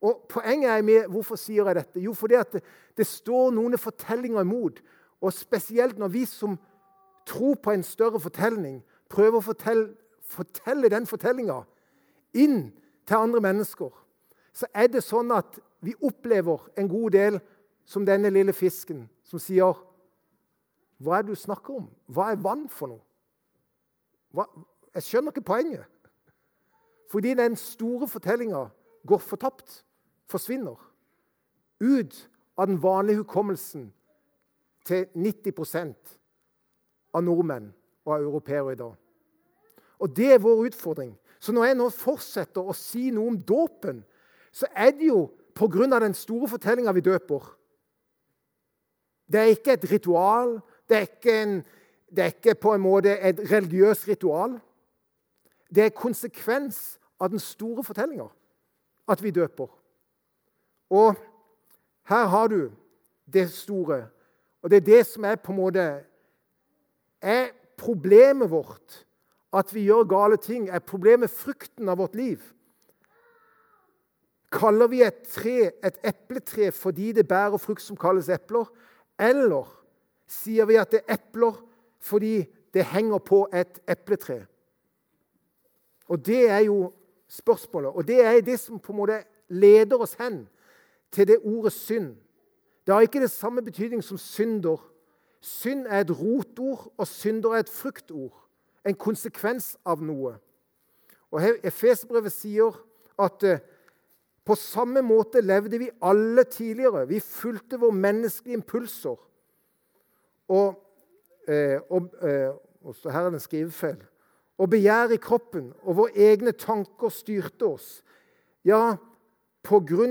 Og 0.01 0.27
Poenget 0.29 0.71
er 0.71 0.83
med, 0.83 1.09
Hvorfor 1.09 1.37
sier 1.37 1.67
jeg 1.67 1.75
dette? 1.75 2.01
Jo, 2.01 2.13
fordi 2.15 2.35
det, 2.53 2.63
det 2.97 3.07
står 3.07 3.51
noen 3.51 3.79
fortellinger 3.79 4.41
imot. 4.41 4.81
Og 5.21 5.33
spesielt 5.33 5.99
når 5.99 6.09
vi 6.09 6.25
som 6.25 6.59
tror 7.27 7.55
på 7.55 7.71
en 7.71 7.83
større 7.83 8.21
fortelling, 8.21 8.83
prøver 9.11 9.41
å 9.41 9.45
fortelle, 9.45 9.89
fortelle 10.23 10.91
den 10.93 11.07
fortellinga 11.07 11.63
inn 12.35 12.71
til 13.09 13.17
andre 13.17 13.41
mennesker, 13.41 13.91
så 14.53 14.69
er 14.75 14.89
det 14.93 15.05
sånn 15.05 15.33
at 15.33 15.59
vi 15.85 15.95
opplever 16.03 16.69
en 16.79 16.89
god 16.91 17.11
del 17.15 17.39
som 17.89 18.07
denne 18.07 18.31
lille 18.31 18.53
fisken 18.53 19.07
som 19.25 19.41
sier 19.41 19.77
Hva 20.99 21.19
er 21.19 21.23
det 21.23 21.37
du 21.37 21.39
snakker 21.39 21.79
om? 21.79 21.85
Hva 22.11 22.33
er 22.33 22.41
vann 22.43 22.67
for 22.69 22.91
noe? 22.91 23.05
Hva? 24.35 24.49
Jeg 24.95 25.07
skjønner 25.07 25.31
ikke 25.31 25.47
poenget. 25.47 25.87
Fordi 27.09 27.35
den 27.39 27.55
store 27.57 28.09
fortellinga 28.11 28.65
går 29.07 29.21
fortapt, 29.23 29.85
forsvinner. 30.31 30.77
Ut 31.81 32.29
av 32.59 32.67
den 32.67 32.83
vanlige 32.83 33.23
hukommelsen 33.23 33.93
til 34.89 35.07
90 35.15 35.95
av 37.15 37.25
nordmenn 37.25 37.73
og 38.05 38.15
av 38.15 38.23
europeere 38.23 38.73
i 38.73 38.81
dag. 38.81 38.95
Og 39.99 40.17
Det 40.17 40.33
er 40.33 40.39
vår 40.39 40.67
utfordring. 40.67 41.19
Så 41.41 41.53
når 41.53 41.65
jeg 41.65 41.77
nå 41.79 41.89
fortsetter 41.91 42.67
å 42.67 42.75
si 42.75 43.11
noe 43.15 43.29
om 43.33 43.39
dåpen, 43.39 44.03
så 44.53 44.67
er 44.75 44.91
det 44.91 45.07
jo 45.07 45.29
pga. 45.55 46.01
den 46.01 46.15
store 46.15 46.49
fortellinga 46.49 46.93
vi 46.93 47.01
døper. 47.01 47.43
Det 49.33 49.41
er 49.41 49.45
ikke 49.45 49.73
et 49.73 49.91
ritual. 49.93 50.61
Det 50.89 50.97
er 50.97 51.01
ikke, 51.01 51.43
en, 51.43 51.65
det 52.11 52.25
er 52.25 52.27
ikke 52.27 52.55
på 52.55 52.75
en 52.75 52.81
måte 52.81 53.19
et 53.21 53.39
religiøst 53.51 54.09
ritual. 54.09 54.59
Det 55.75 55.85
er 55.85 55.89
konsekvens 55.89 56.99
av 57.21 57.31
den 57.31 57.39
store 57.39 57.85
fortellinga 57.85 58.29
at 59.09 59.23
vi 59.23 59.31
døper. 59.31 59.69
Og 60.91 61.15
her 62.09 62.27
har 62.27 62.47
du 62.49 62.71
det 63.33 63.51
store. 63.53 64.07
Og 64.63 64.71
det 64.71 64.77
er 64.77 64.87
det 64.87 65.07
som 65.07 65.25
er 65.25 65.37
på 65.37 65.53
en 65.53 65.59
måte 65.59 66.05
Er 67.23 67.51
problemet 67.77 68.51
vårt 68.51 69.05
at 69.53 69.75
vi 69.75 69.83
gjør 69.89 70.05
gale 70.05 70.37
ting? 70.37 70.69
Er 70.69 70.79
problemet 70.79 71.31
frukten 71.31 71.89
av 71.89 71.99
vårt 71.99 72.15
liv? 72.15 72.39
Kaller 74.53 74.87
vi 74.89 75.03
et 75.03 75.27
tre 75.29 75.71
et 75.85 75.99
epletre 76.05 76.71
fordi 76.73 77.13
det 77.13 77.29
bærer 77.29 77.59
frukt 77.59 77.83
som 77.83 77.97
kalles 77.97 78.29
epler? 78.29 78.71
Eller 79.19 79.67
sier 80.29 80.65
vi 80.69 80.79
at 80.79 80.93
det 80.93 81.03
er 81.07 81.19
epler 81.19 81.59
fordi 82.01 82.47
det 82.75 82.85
henger 82.85 83.19
på 83.19 83.49
et 83.53 83.81
epletre? 83.89 84.47
Og 86.09 86.27
Det 86.27 86.51
er 86.51 86.59
jo 86.59 86.93
spørsmålet. 87.29 87.91
Og 87.91 88.09
det 88.09 88.25
er 88.25 88.41
det 88.41 88.61
som 88.61 88.79
på 88.79 88.93
en 88.93 88.99
måte 88.99 89.25
leder 89.49 90.01
oss 90.01 90.15
hen 90.15 90.47
til 91.13 91.29
det 91.29 91.39
ordet 91.45 91.73
synd. 91.73 92.17
Det 92.87 92.95
har 92.95 93.01
ikke 93.01 93.21
det 93.21 93.31
samme 93.31 93.63
betydning 93.63 94.05
som 94.05 94.19
synder. 94.19 94.81
Synd 95.41 95.87
er 95.87 96.01
et 96.01 96.21
rotord, 96.21 96.93
og 96.97 97.07
synder 97.07 97.51
er 97.51 97.65
et 97.65 97.69
fruktord. 97.69 98.49
En 98.87 98.95
konsekvens 98.95 99.77
av 99.87 100.03
noe. 100.03 100.39
Og 101.31 101.43
Efeserbrevet 101.63 102.33
sier 102.33 102.79
at 103.21 103.45
eh, 103.45 103.61
på 104.49 104.57
samme 104.57 105.03
måte 105.05 105.43
levde 105.45 105.79
vi 105.79 105.91
alle 106.01 106.45
tidligere. 106.49 107.05
Vi 107.09 107.21
fulgte 107.21 107.81
våre 107.81 107.93
menneskelige 107.93 108.57
impulser. 108.57 109.19
Og, 110.49 110.79
eh, 111.49 111.77
og, 111.91 112.09
eh, 112.23 112.55
og 112.81 112.97
her 113.05 113.21
er 113.21 113.31
det 113.31 113.43
en 113.43 113.45
skrivefeil. 113.45 114.01
Og 114.59 114.71
begjær 114.71 115.13
i 115.13 115.21
kroppen 115.21 115.73
og 115.83 115.97
våre 116.01 116.17
egne 116.17 116.53
tanker 116.57 117.13
styrte 117.13 117.69
oss. 117.69 118.03
Ja, 118.65 118.97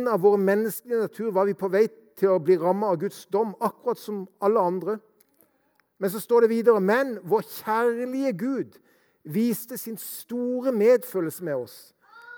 av 0.07 0.21
vår 0.21 0.37
menneskelige 0.37 0.99
natur 0.99 1.31
var 1.31 1.45
vi 1.45 1.53
på 1.57 1.69
vei 1.69 1.87
til 2.17 2.33
å 2.33 2.41
bli 2.41 2.57
rammet 2.57 2.89
av 2.89 2.99
Guds 3.01 3.25
dom, 3.33 3.55
akkurat 3.61 3.99
som 3.99 4.25
alle 4.41 4.59
andre. 4.59 4.97
Men 5.97 6.09
så 6.13 6.19
står 6.21 6.45
det 6.45 6.49
videre 6.49 6.79
Men 6.79 7.17
vår 7.23 7.41
kjærlige 7.41 8.33
Gud 8.37 8.77
viste 9.23 9.77
sin 9.77 9.97
store 9.97 10.71
medfølelse 10.71 11.43
med 11.43 11.55
oss. 11.55 11.93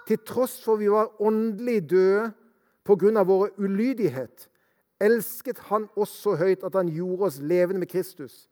Til 0.07 0.17
tross 0.25 0.63
for 0.63 0.79
vi 0.79 0.89
var 0.89 1.11
åndelig 1.21 1.89
døde 1.89 2.31
pga. 2.85 3.23
vår 3.23 3.49
ulydighet, 3.57 4.49
elsket 4.99 5.59
han 5.59 5.88
oss 5.95 6.09
så 6.09 6.35
høyt 6.35 6.63
at 6.63 6.73
han 6.73 6.88
gjorde 6.88 7.23
oss 7.23 7.39
levende 7.39 7.79
med 7.79 7.88
Kristus. 7.88 8.49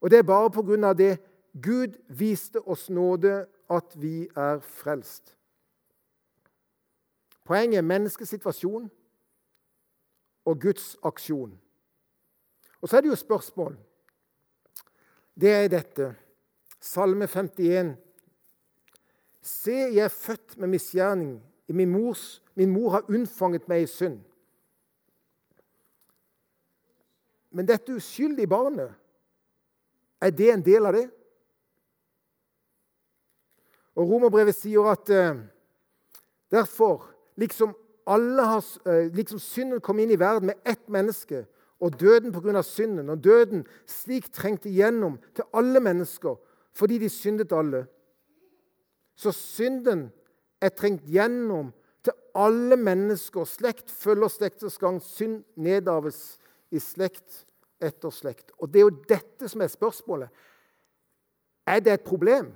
Og 0.00 0.10
det 0.10 0.18
er 0.18 0.22
bare 0.22 0.50
pga. 0.50 0.92
det 0.92 1.18
Gud 1.62 1.96
viste 2.08 2.60
oss 2.60 2.90
nåde 2.90 3.46
at 3.70 3.94
vi 3.96 4.28
er 4.36 4.58
frelst. 4.58 5.33
Poenget 7.44 7.78
er 7.78 7.86
menneskesituasjon 7.86 8.90
og 10.44 10.60
Guds 10.60 10.96
aksjon. 11.04 11.52
Og 12.80 12.88
så 12.88 12.96
er 12.96 13.04
det 13.04 13.12
jo 13.12 13.16
spørsmål. 13.16 13.76
Det 15.40 15.52
er 15.52 15.68
dette. 15.68 16.14
Salme 16.80 17.26
51. 17.28 17.94
Se, 19.42 19.72
jeg 19.72 20.04
er 20.04 20.08
født 20.08 20.58
med 20.58 20.68
misgjerning. 20.68 21.42
Min, 21.68 21.90
mors, 21.90 22.42
min 22.54 22.70
mor 22.72 22.90
har 22.90 23.08
unnfanget 23.08 23.68
meg 23.68 23.84
i 23.84 23.88
synd. 23.88 24.20
Men 27.54 27.68
dette 27.68 27.94
uskyldige 27.94 28.50
barnet, 28.50 28.92
er 30.20 30.30
det 30.30 30.50
en 30.52 30.64
del 30.64 30.86
av 30.86 30.96
det? 30.96 31.06
Og 33.94 34.08
Romerbrevet 34.10 34.56
sier 34.56 34.88
at 34.90 35.10
eh, 35.12 35.38
derfor, 36.50 37.13
liksom, 37.36 37.74
har, 38.06 38.64
eh, 38.88 39.10
liksom 39.14 39.38
synden 39.38 39.80
kom 39.80 39.98
inn 39.98 40.10
i 40.10 40.18
verden 40.18 40.46
med 40.46 40.56
ett 40.64 40.88
menneske, 40.88 41.46
og 41.80 42.00
døden 42.00 42.32
pga. 42.32 42.62
synden, 42.62 43.10
og 43.10 43.24
døden 43.24 43.66
slik 43.86 44.32
trengte 44.32 44.68
igjennom 44.68 45.18
til 45.34 45.44
alle 45.52 45.80
mennesker, 45.80 46.36
fordi 46.72 46.98
de 46.98 47.08
syndet 47.08 47.52
alle. 47.52 47.86
Så 49.16 49.32
synden 49.32 50.12
er 50.60 50.68
trengt 50.68 51.04
gjennom 51.06 51.72
til 52.04 52.12
alle 52.34 52.76
mennesker. 52.76 53.44
Slekt 53.44 53.90
følger 53.90 54.28
slekters 54.28 54.78
gang. 54.78 55.00
Synd 55.02 55.44
nedarves 55.56 56.38
i 56.70 56.78
slekt 56.82 57.44
etter 57.80 58.10
slekt. 58.10 58.50
Og 58.58 58.72
Det 58.72 58.80
er 58.80 58.88
jo 58.88 59.02
dette 59.08 59.48
som 59.48 59.60
er 59.60 59.66
spørsmålet. 59.66 60.28
Er 61.66 61.80
det 61.80 61.92
et 61.92 62.04
problem? 62.04 62.52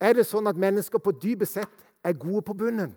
Er 0.00 0.12
det 0.12 0.26
sånn 0.26 0.48
at 0.50 0.58
mennesker 0.58 0.98
på 0.98 1.12
dypet 1.12 1.48
sett 1.48 1.84
er 2.04 2.12
gode 2.12 2.42
på 2.42 2.54
bunnen? 2.54 2.94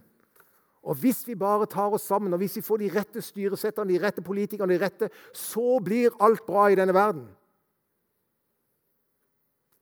Og 0.88 0.96
Hvis 0.96 1.28
vi 1.28 1.36
bare 1.36 1.66
tar 1.66 1.92
oss 1.92 2.02
sammen 2.08 2.34
og 2.34 2.40
hvis 2.40 2.56
vi 2.56 2.62
får 2.62 2.78
de 2.78 2.92
rette 2.96 3.22
styresetterne, 3.22 3.94
de 3.94 4.00
rette 4.06 4.22
politikerne, 4.22 4.74
de 4.74 4.86
rette, 4.86 5.10
så 5.34 5.80
blir 5.84 6.16
alt 6.24 6.46
bra 6.46 6.68
i 6.68 6.76
denne 6.76 6.94
verden. 6.94 7.26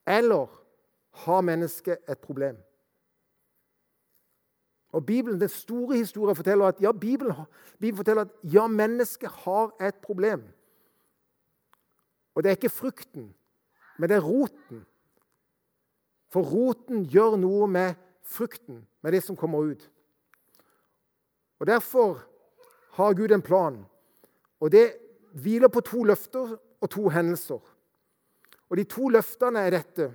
Eller 0.08 0.50
har 1.26 1.42
mennesket 1.42 1.98
et 2.10 2.20
problem? 2.20 2.58
Og 4.96 5.06
Bibelen, 5.06 5.42
Den 5.42 5.50
store 5.50 5.98
historien 5.98 6.36
forteller 6.36 6.66
at 6.66 6.82
ja, 6.82 6.92
Bibelen, 6.92 7.36
Bibelen 7.80 7.98
forteller 7.98 8.22
at 8.22 8.54
ja, 8.54 8.68
mennesket 8.68 9.30
har 9.30 9.86
et 9.88 9.96
problem. 9.96 10.44
Og 12.36 12.44
det 12.44 12.50
er 12.50 12.56
ikke 12.56 12.70
frukten, 12.70 13.36
men 13.98 14.10
det 14.10 14.16
er 14.16 14.22
roten. 14.22 14.86
For 16.32 16.42
roten 16.42 17.06
gjør 17.06 17.36
noe 17.36 17.68
med 17.68 17.94
frukten, 18.24 18.88
med 19.06 19.14
det 19.14 19.22
som 19.22 19.36
kommer 19.38 19.62
ut. 19.62 19.84
Og 21.60 21.68
Derfor 21.68 22.24
har 22.92 23.14
Gud 23.14 23.32
en 23.32 23.42
plan. 23.42 23.86
Og 24.60 24.72
det 24.72 24.96
hviler 25.34 25.70
på 25.70 25.84
to 25.86 26.04
løfter 26.04 26.56
og 26.82 26.90
to 26.90 27.10
hendelser. 27.10 27.60
Og 28.70 28.78
De 28.78 28.84
to 28.84 29.10
løftene 29.14 29.62
er 29.62 29.76
dette. 29.78 30.08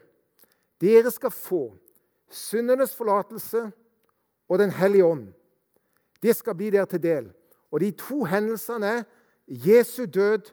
Dere 0.80 1.10
skal 1.10 1.30
få 1.30 1.76
syndenes 2.30 2.96
forlatelse 2.96 3.70
og 4.48 4.58
Den 4.58 4.70
hellige 4.70 5.04
ånd. 5.04 5.28
Det 6.22 6.34
skal 6.36 6.54
bli 6.54 6.70
dere 6.70 6.86
til 6.86 7.02
del. 7.02 7.30
Og 7.70 7.80
De 7.80 7.90
to 7.90 8.24
hendelsene 8.24 8.86
er 8.86 9.04
Jesu 9.46 10.04
død 10.06 10.50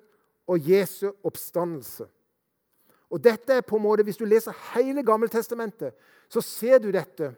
og 0.48 0.70
Jesu 0.70 1.10
oppstandelse. 1.24 2.06
Og 3.10 3.24
dette 3.24 3.54
er 3.54 3.62
på 3.62 3.76
en 3.76 3.84
måte, 3.84 4.04
Hvis 4.04 4.18
du 4.18 4.26
leser 4.26 4.54
hele 4.76 5.04
Gammeltestamentet, 5.04 5.94
så 6.30 6.42
ser 6.42 6.78
du 6.78 6.92
dette. 6.92 7.36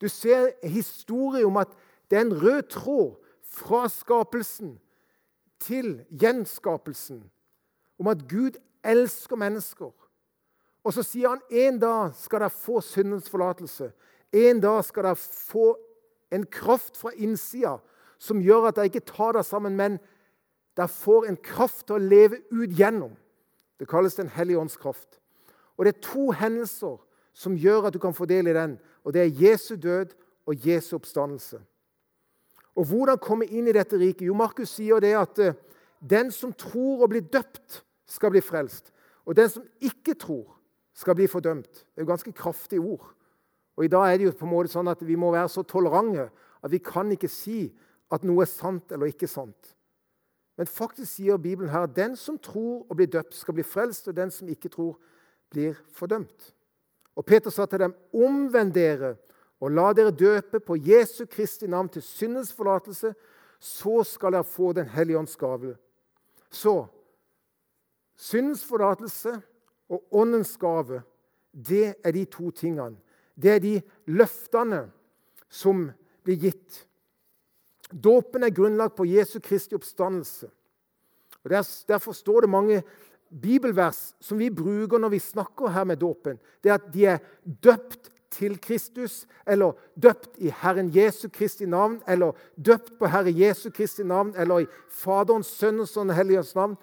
Du 0.00 0.08
ser 0.08 0.52
historie 0.62 1.46
om 1.46 1.56
at 1.56 1.68
det 2.10 2.18
er 2.18 2.26
en 2.26 2.42
rød 2.42 2.62
tråd 2.62 3.16
fra 3.42 3.88
skapelsen 3.88 4.78
til 5.60 6.04
gjenskapelsen. 6.10 7.30
Om 7.98 8.06
at 8.06 8.28
Gud 8.30 8.58
elsker 8.84 9.36
mennesker. 9.36 9.90
Og 10.84 10.92
så 10.92 11.02
sier 11.02 11.28
han 11.28 11.42
en 11.50 11.78
dag 11.78 12.14
skal 12.16 12.44
dere 12.44 12.54
få 12.54 12.80
syndens 12.80 13.28
forlatelse. 13.30 13.90
En 14.32 14.60
dag 14.60 14.84
skal 14.84 15.04
dere 15.04 15.16
få 15.16 15.72
en 16.32 16.46
kraft 16.46 16.96
fra 16.96 17.10
innsida 17.16 17.78
som 18.18 18.42
gjør 18.42 18.68
at 18.68 18.76
dere 18.76 18.90
ikke 18.90 19.06
tar 19.06 19.34
dere 19.34 19.46
sammen, 19.46 19.76
men 19.76 19.98
dere 20.76 20.88
får 20.88 21.28
en 21.28 21.36
kraft 21.42 21.86
til 21.86 21.98
å 21.98 22.02
leve 22.02 22.40
ut 22.50 22.74
gjennom. 22.78 23.16
Det 23.78 23.88
kalles 23.88 24.14
Den 24.14 24.28
hellige 24.28 24.58
ånds 24.58 24.76
kraft. 24.76 25.20
Og 25.76 25.84
Det 25.84 25.96
er 25.96 26.00
to 26.00 26.30
hendelser 26.30 26.98
som 27.34 27.56
gjør 27.56 27.86
at 27.86 27.94
du 27.94 27.98
kan 27.98 28.14
få 28.14 28.26
del 28.26 28.48
i 28.48 28.54
den. 28.54 28.78
Og 29.08 29.14
Det 29.14 29.22
er 29.22 29.40
Jesu 29.40 29.76
død 29.80 30.12
og 30.46 30.66
Jesu 30.68 30.96
oppstandelse. 30.96 31.60
Og 32.76 32.84
Hvordan 32.84 33.18
komme 33.18 33.46
inn 33.46 33.66
i 33.66 33.72
dette 33.72 33.96
riket? 33.96 34.26
Jo, 34.28 34.34
Markus 34.36 34.74
sier 34.76 35.00
det 35.00 35.14
at 35.16 35.38
eh, 35.40 35.56
den 36.04 36.28
som 36.30 36.52
tror 36.52 37.06
og 37.06 37.08
blir 37.08 37.24
døpt, 37.24 37.84
skal 38.06 38.30
bli 38.30 38.42
frelst. 38.44 38.92
Og 39.24 39.36
den 39.36 39.48
som 39.48 39.64
ikke 39.80 40.14
tror, 40.14 40.58
skal 40.92 41.16
bli 41.16 41.26
fordømt. 41.26 41.72
Det 41.72 41.96
er 41.96 42.04
jo 42.04 42.10
ganske 42.10 42.32
kraftige 42.32 42.80
ord. 42.80 43.14
Og 43.76 43.84
I 43.84 43.88
dag 43.88 44.12
er 44.12 44.18
det 44.18 44.28
jo 44.28 44.34
på 44.36 44.44
en 44.44 44.52
måte 44.52 44.72
sånn 44.72 44.92
at 44.92 45.00
vi 45.06 45.16
må 45.16 45.32
være 45.32 45.48
så 45.48 45.64
tolerante 45.64 46.28
at 46.62 46.70
vi 46.70 46.80
kan 46.84 47.08
ikke 47.12 47.30
si 47.32 47.68
at 48.12 48.24
noe 48.28 48.44
er 48.44 48.50
sant 48.50 48.92
eller 48.92 49.08
ikke 49.08 49.28
sant. 49.30 49.72
Men 50.58 50.68
faktisk 50.68 51.12
sier 51.14 51.40
Bibelen 51.40 51.70
her 51.72 51.88
at 51.88 51.96
den 51.96 52.16
som 52.16 52.36
tror 52.38 52.84
og 52.84 52.96
blir 52.98 53.08
døpt, 53.08 53.34
skal 53.34 53.56
bli 53.56 53.64
frelst, 53.64 54.08
og 54.08 54.16
den 54.16 54.30
som 54.34 54.48
ikke 54.48 54.68
tror, 54.68 54.98
blir 55.48 55.78
fordømt. 55.94 56.52
Og 57.18 57.26
Peter 57.26 57.50
sa 57.50 57.66
til 57.66 57.82
dem, 57.82 57.94
omvend 58.14 58.70
dere 58.76 59.16
og 59.58 59.74
la 59.74 59.90
dere 59.92 60.14
døpe 60.14 60.60
på 60.62 60.76
Jesu 60.78 61.24
Kristi 61.26 61.66
navn 61.66 61.88
til 61.90 62.02
syndens 62.02 62.52
forlatelse, 62.54 63.10
så 63.58 64.02
skal 64.06 64.36
dere 64.36 64.46
få 64.46 64.72
Den 64.72 64.86
hellige 64.88 65.18
ånds 65.18 65.36
gave. 65.36 65.74
Så 66.50 66.86
syndens 68.16 68.64
forlatelse 68.64 69.40
og 69.88 70.04
åndens 70.12 70.56
gave, 70.56 71.02
det 71.52 71.94
er 72.04 72.10
de 72.10 72.24
to 72.24 72.50
tingene. 72.50 72.96
Det 73.34 73.50
er 73.50 73.58
de 73.58 73.82
løftene 74.06 74.90
som 75.48 75.90
blir 76.22 76.38
gitt. 76.38 76.86
Dåpen 77.90 78.44
er 78.44 78.54
grunnlagt 78.54 78.96
på 78.96 79.06
Jesu 79.08 79.40
Kristi 79.40 79.74
oppstandelse. 79.74 80.50
Og 81.44 81.50
Derfor 81.88 82.12
står 82.12 82.40
det 82.40 82.50
mange 82.50 82.82
bibelvers 83.30 84.12
som 84.20 84.38
vi 84.38 84.50
bruker 84.50 85.00
når 85.00 85.12
vi 85.14 85.20
snakker 85.22 85.72
her 85.74 85.84
med 85.84 86.00
dåpen. 86.00 86.38
Det 86.62 86.70
er 86.70 86.78
at 86.78 86.92
de 86.94 87.04
er 87.06 87.18
døpt 87.44 88.10
til 88.30 88.58
Kristus, 88.60 89.26
eller 89.46 89.72
døpt 89.96 90.36
i 90.38 90.52
Herren 90.52 90.90
Jesu 90.94 91.28
Kristi 91.32 91.66
navn, 91.66 92.02
eller 92.08 92.36
døpt 92.56 92.98
på 92.98 93.08
Herre 93.08 93.32
Jesu 93.32 93.70
Kristi 93.70 94.04
navn, 94.04 94.34
eller 94.36 94.64
i 94.64 94.66
Faderens, 94.90 95.46
Sønnens 95.46 95.96
og 95.96 96.06
Den 96.06 96.14
hellige 96.14 96.44
navn. 96.54 96.76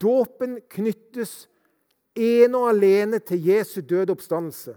Dåpen 0.00 0.60
knyttes 0.70 1.48
ene 2.16 2.58
og 2.58 2.70
alene 2.70 3.18
til 3.18 3.44
Jesu 3.44 3.80
døde 3.80 4.14
oppstandelse. 4.14 4.76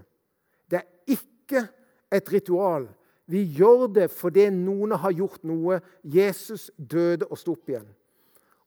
Det 0.69 0.81
er 0.81 1.15
ikke 1.15 1.67
et 2.11 2.33
ritual. 2.33 2.89
Vi 3.29 3.43
gjør 3.43 3.87
det 3.93 4.09
fordi 4.11 4.49
noen 4.53 4.97
har 4.97 5.13
gjort 5.13 5.43
noe. 5.45 5.79
Jesus 6.03 6.71
døde 6.77 7.27
og 7.29 7.37
sto 7.37 7.53
opp 7.53 7.69
igjen. 7.69 7.87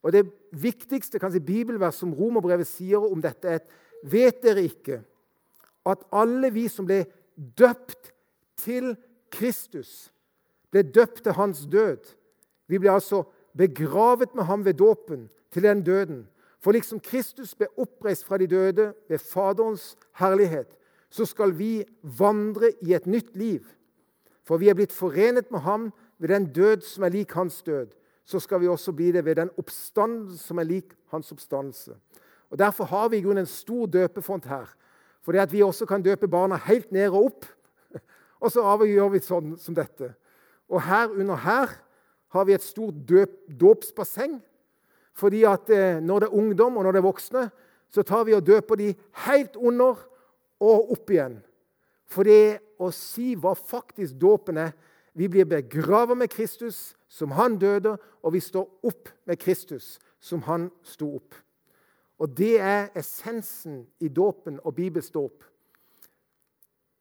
Og 0.03 0.13
Det 0.13 0.27
viktigste 0.53 1.19
kanskje 1.19 1.41
bibelvers 1.41 2.01
som 2.03 2.15
Romerbrevet 2.15 2.67
sier 2.67 3.03
om 3.03 3.23
dette, 3.23 3.49
er 3.49 3.61
vet 4.03 4.43
dere 4.43 4.65
ikke 4.67 5.03
at 5.87 6.03
alle 6.13 6.51
vi 6.55 6.67
som 6.69 6.87
ble 6.87 7.05
døpt 7.37 8.13
til 8.59 8.97
Kristus, 9.33 10.11
ble 10.71 10.83
døpt 10.83 11.23
til 11.25 11.37
hans 11.39 11.67
død? 11.71 12.03
Vi 12.67 12.79
ble 12.79 12.91
altså 12.91 13.23
begravet 13.59 14.35
med 14.35 14.45
ham 14.45 14.65
ved 14.65 14.75
dåpen 14.75 15.29
til 15.53 15.63
den 15.63 15.83
døden. 15.83 16.27
For 16.63 16.73
liksom 16.73 17.01
Kristus 17.03 17.55
ble 17.59 17.67
oppreist 17.77 18.25
fra 18.25 18.39
de 18.39 18.47
døde 18.47 18.93
ved 19.09 19.19
Faderens 19.19 19.97
herlighet, 20.19 20.79
så 21.11 21.27
skal 21.29 21.59
vi 21.59 21.85
vandre 22.03 22.71
i 22.83 22.95
et 22.95 23.07
nytt 23.07 23.37
liv. 23.37 23.67
For 24.47 24.59
vi 24.59 24.71
er 24.71 24.79
blitt 24.79 24.95
forenet 24.95 25.51
med 25.51 25.61
ham 25.67 25.91
ved 26.19 26.33
den 26.33 26.47
død 26.55 26.87
som 26.87 27.05
er 27.05 27.15
lik 27.15 27.35
hans 27.37 27.63
død. 27.63 27.91
Så 28.25 28.41
skal 28.41 28.61
vi 28.61 28.69
også 28.69 28.93
bli 28.93 29.11
det 29.13 29.25
ved 29.25 29.37
den 29.37 29.51
oppstandelse 29.59 30.39
som 30.47 30.59
er 30.59 30.69
lik 30.69 30.95
hans 31.11 31.33
oppstandelse. 31.33 31.97
Og 32.51 32.59
Derfor 32.59 32.85
har 32.85 33.09
vi 33.09 33.17
i 33.17 33.25
grunnen 33.25 33.47
en 33.47 33.51
stor 33.51 33.87
døpefont 33.87 34.47
her. 34.47 34.67
Fordi 35.23 35.39
at 35.39 35.53
vi 35.53 35.63
også 35.63 35.87
kan 35.87 36.03
døpe 36.03 36.29
barna 36.29 36.57
helt 36.57 36.93
ned 36.93 37.09
og 37.09 37.25
opp. 37.25 37.47
Og 38.43 38.53
så 38.53 38.63
gjør 38.87 39.09
vi 39.15 39.23
sånn 39.23 39.57
som 39.59 39.75
dette. 39.75 40.15
Og 40.69 40.83
her 40.83 41.09
under 41.09 41.37
her 41.37 41.71
har 42.33 42.45
vi 42.45 42.55
et 42.57 42.65
stort 42.65 42.95
dåpsbasseng. 43.61 44.41
Fordi 45.15 45.45
at 45.45 45.71
eh, 45.71 46.01
når 46.01 46.21
det 46.21 46.29
er 46.29 46.39
ungdom 46.41 46.77
og 46.77 46.85
når 46.85 46.93
det 46.93 47.03
er 47.03 47.07
voksne, 47.07 47.45
så 47.93 48.03
tar 48.03 48.25
vi 48.25 48.35
og 48.35 48.47
døper 48.47 48.81
de 48.81 48.95
helt 49.27 49.57
under 49.57 50.01
og 50.63 50.93
opp 50.95 51.11
igjen. 51.13 51.37
For 52.09 52.25
det 52.25 52.61
å 52.81 52.89
si 52.95 53.35
hva 53.37 53.53
faktisk 53.57 54.17
dåpen 54.21 54.61
er 54.61 54.73
Vi 55.13 55.29
blir 55.29 55.45
begravet 55.45 56.19
med 56.19 56.29
Kristus 56.29 56.97
som 57.09 57.31
han 57.31 57.59
døde, 57.59 57.97
og 58.23 58.33
vi 58.33 58.41
står 58.41 58.81
opp 58.83 59.09
med 59.25 59.37
Kristus 59.37 59.99
som 60.21 60.43
han 60.43 60.71
sto 60.83 61.15
opp. 61.17 61.35
Og 62.19 62.37
Det 62.37 62.61
er 62.61 62.89
essensen 62.97 63.87
i 64.01 64.09
dåpen 64.09 64.61
og 64.65 64.75
Bibels 64.75 65.11
dåp. 65.11 65.45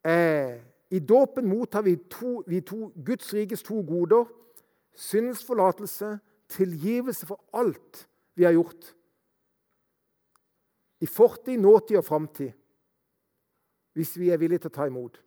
Eh, 0.06 0.60
I 0.90 1.00
dåpen 1.00 1.48
mottar 1.48 1.82
vi, 1.82 1.96
to, 1.96 2.44
vi 2.48 2.62
to, 2.62 2.92
Guds 3.06 3.34
rikes 3.34 3.64
to 3.64 3.82
goder. 3.82 4.26
Syndens 4.96 5.46
forlatelse, 5.46 6.20
tilgivelse 6.50 7.26
for 7.26 7.40
alt 7.54 8.08
vi 8.36 8.44
har 8.44 8.52
gjort. 8.52 8.96
I 11.00 11.06
fortid, 11.06 11.58
nåtid 11.58 11.98
og 11.98 12.06
framtid. 12.06 12.52
Hvis 13.94 14.20
vi 14.20 14.30
er 14.30 14.38
villige 14.38 14.60
til 14.66 14.72
å 14.72 14.76
ta 14.76 14.88
imot. 14.90 15.22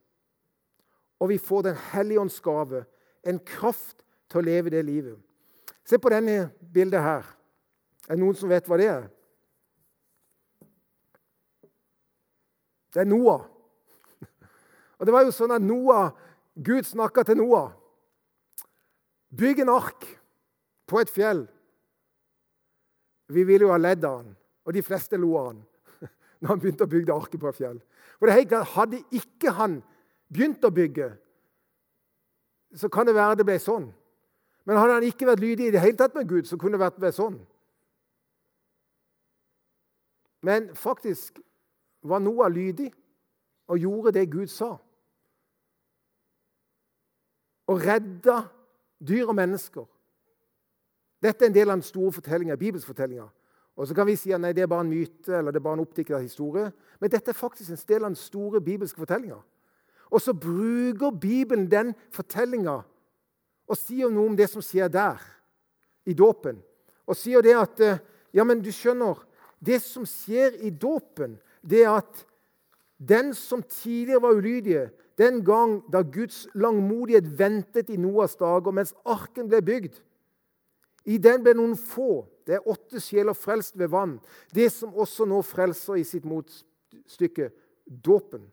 Og 1.20 1.28
vi 1.28 1.38
får 1.38 1.62
Den 1.62 1.76
hellige 1.92 2.20
ånds 2.20 2.40
gave, 2.40 2.84
en 3.24 3.38
kraft 3.38 4.04
til 4.28 4.38
å 4.40 4.44
leve 4.44 4.70
det 4.70 4.84
livet. 4.84 5.18
Se 5.84 5.98
på 5.98 6.10
denne 6.12 6.50
bildet 6.72 7.00
her. 7.00 7.24
Er 8.08 8.16
det 8.16 8.20
noen 8.20 8.36
som 8.36 8.50
vet 8.52 8.66
hva 8.68 8.78
det 8.80 8.88
er? 8.88 9.06
Det 12.94 13.02
er 13.02 13.08
Noah. 13.08 13.46
Og 14.98 15.06
det 15.06 15.14
var 15.14 15.24
jo 15.24 15.32
sånn 15.34 15.54
at 15.54 15.64
Noah, 15.64 16.12
Gud 16.54 16.86
snakka 16.86 17.24
til 17.26 17.40
Noah. 17.40 17.72
Bygg 19.34 19.64
en 19.64 19.72
ark 19.74 20.06
på 20.86 21.00
et 21.00 21.10
fjell. 21.10 21.46
Vi 23.32 23.44
ville 23.44 23.66
jo 23.66 23.72
ha 23.72 23.80
ledd 23.80 24.04
av 24.04 24.20
han, 24.20 24.34
og 24.68 24.76
de 24.76 24.82
fleste 24.84 25.18
lo 25.18 25.32
av 25.40 25.46
han 25.48 25.62
når 26.44 26.50
han 26.50 26.60
begynte 26.60 26.86
å 26.86 26.92
bygge 26.92 27.16
arket 27.16 27.40
på 27.40 27.50
et 27.50 27.58
fjell. 27.58 27.80
For 28.18 28.28
det 28.28 28.34
er 28.34 28.40
helt 28.42 28.52
klart, 28.52 28.72
Hadde 28.76 29.00
ikke 29.16 29.54
han 29.56 29.80
begynt 30.34 30.64
å 30.66 30.72
bygge, 30.74 31.12
så 32.74 32.90
kan 32.90 33.06
det 33.06 33.14
være 33.14 33.38
det 33.38 33.46
ble 33.46 33.58
sånn. 33.62 33.86
Men 34.64 34.80
hadde 34.80 34.96
han 34.98 35.06
ikke 35.06 35.28
vært 35.28 35.42
lydig 35.44 35.68
i 35.68 35.74
det 35.74 35.82
hele 35.82 35.98
tatt 35.98 36.16
med 36.16 36.28
Gud, 36.28 36.48
så 36.48 36.58
kunne 36.58 36.78
det 36.78 36.82
vært 36.82 37.14
sånn. 37.14 37.38
Men 40.44 40.72
faktisk 40.76 41.38
var 42.04 42.20
Noah 42.20 42.50
lydig 42.52 42.90
og 43.70 43.80
gjorde 43.80 44.12
det 44.18 44.26
Gud 44.32 44.50
sa. 44.52 44.74
Og 47.66 47.80
redda 47.80 48.42
dyr 49.00 49.30
og 49.30 49.38
mennesker. 49.38 49.86
Dette 51.24 51.46
er 51.46 51.48
en 51.48 51.56
del 51.56 51.70
av 51.70 51.78
den 51.78 51.86
store 51.86 52.12
fortellinga, 52.12 52.58
Bibels 52.60 52.84
fortellinga. 52.84 53.30
Og 53.76 53.88
så 53.88 53.96
kan 53.96 54.06
vi 54.06 54.18
si 54.20 54.32
at 54.32 54.40
nei, 54.40 54.52
det 54.52 54.66
er 54.66 54.70
bare 54.70 54.84
en 54.84 54.92
myte 54.92 55.32
eller 55.32 55.50
det 55.50 55.58
er 55.58 55.64
bare 55.64 55.78
en 55.80 55.86
oppdikta 55.86 56.20
historie. 56.20 56.68
Men 57.00 57.10
dette 57.10 57.32
er 57.32 57.38
faktisk 57.38 57.72
en 57.72 57.80
del 57.88 58.04
av 58.04 58.12
den 58.12 58.20
store 58.20 58.60
bibelske 58.60 59.00
fortellinga. 59.00 59.40
Og 60.14 60.22
så 60.22 60.34
bruker 60.36 61.10
Bibelen 61.10 61.66
den 61.70 61.92
fortellinga 62.14 62.82
og 63.64 63.78
sier 63.80 64.12
noe 64.12 64.30
om 64.30 64.36
det 64.38 64.46
som 64.52 64.62
skjer 64.62 64.90
der, 64.92 65.18
i 66.04 66.12
dåpen. 66.14 66.60
Og 67.08 67.16
sier 67.18 67.42
det 67.42 67.56
at 67.58 67.86
Ja, 68.34 68.42
men 68.42 68.58
du 68.58 68.72
skjønner, 68.74 69.20
det 69.62 69.76
som 69.84 70.02
skjer 70.02 70.56
i 70.66 70.72
dåpen, 70.74 71.36
det 71.62 71.84
er 71.84 72.00
at 72.00 72.24
den 72.98 73.30
som 73.34 73.62
tidligere 73.62 74.24
var 74.24 74.34
ulydige, 74.34 74.88
den 75.18 75.44
gang 75.46 75.76
da 75.92 76.02
Guds 76.02 76.48
langmodighet 76.58 77.28
ventet 77.38 77.92
i 77.94 77.98
Noas 78.00 78.34
dager 78.34 78.74
mens 78.74 78.90
arken 79.06 79.46
ble 79.46 79.60
bygd 79.62 80.00
I 81.06 81.20
den 81.22 81.44
ble 81.44 81.54
noen 81.54 81.76
få, 81.78 82.24
det 82.42 82.56
er 82.56 82.66
åtte 82.66 82.98
sjeler, 83.00 83.36
frelst 83.36 83.78
ved 83.78 83.92
vann. 83.92 84.18
Det 84.50 84.70
som 84.72 84.94
også 84.96 85.26
nå 85.28 85.42
frelser 85.44 86.00
i 86.00 86.04
sitt 86.04 86.24
motstykke 86.24 87.50
dåpen. 87.84 88.48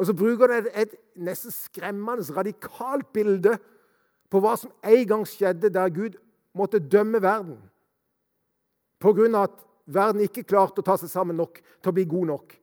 Og 0.00 0.08
så 0.08 0.14
bruker 0.16 0.48
han 0.48 0.68
et 0.72 0.94
nesten 1.20 1.52
skremmende, 1.52 2.24
radikalt 2.32 3.10
bilde 3.12 3.58
på 4.32 4.40
hva 4.40 4.54
som 4.56 4.72
en 4.80 5.02
gang 5.08 5.26
skjedde 5.28 5.68
der 5.74 5.92
Gud 5.92 6.16
måtte 6.56 6.80
dømme 6.80 7.20
verden 7.20 7.60
av 9.00 9.42
at 9.42 9.60
verden 9.86 10.24
ikke 10.24 10.44
klarte 10.44 10.80
å 10.80 10.84
ta 10.84 10.96
seg 11.00 11.08
sammen 11.08 11.38
nok 11.40 11.60
til 11.60 11.88
å 11.88 11.94
bli 11.96 12.04
god 12.04 12.26
nok. 12.32 12.56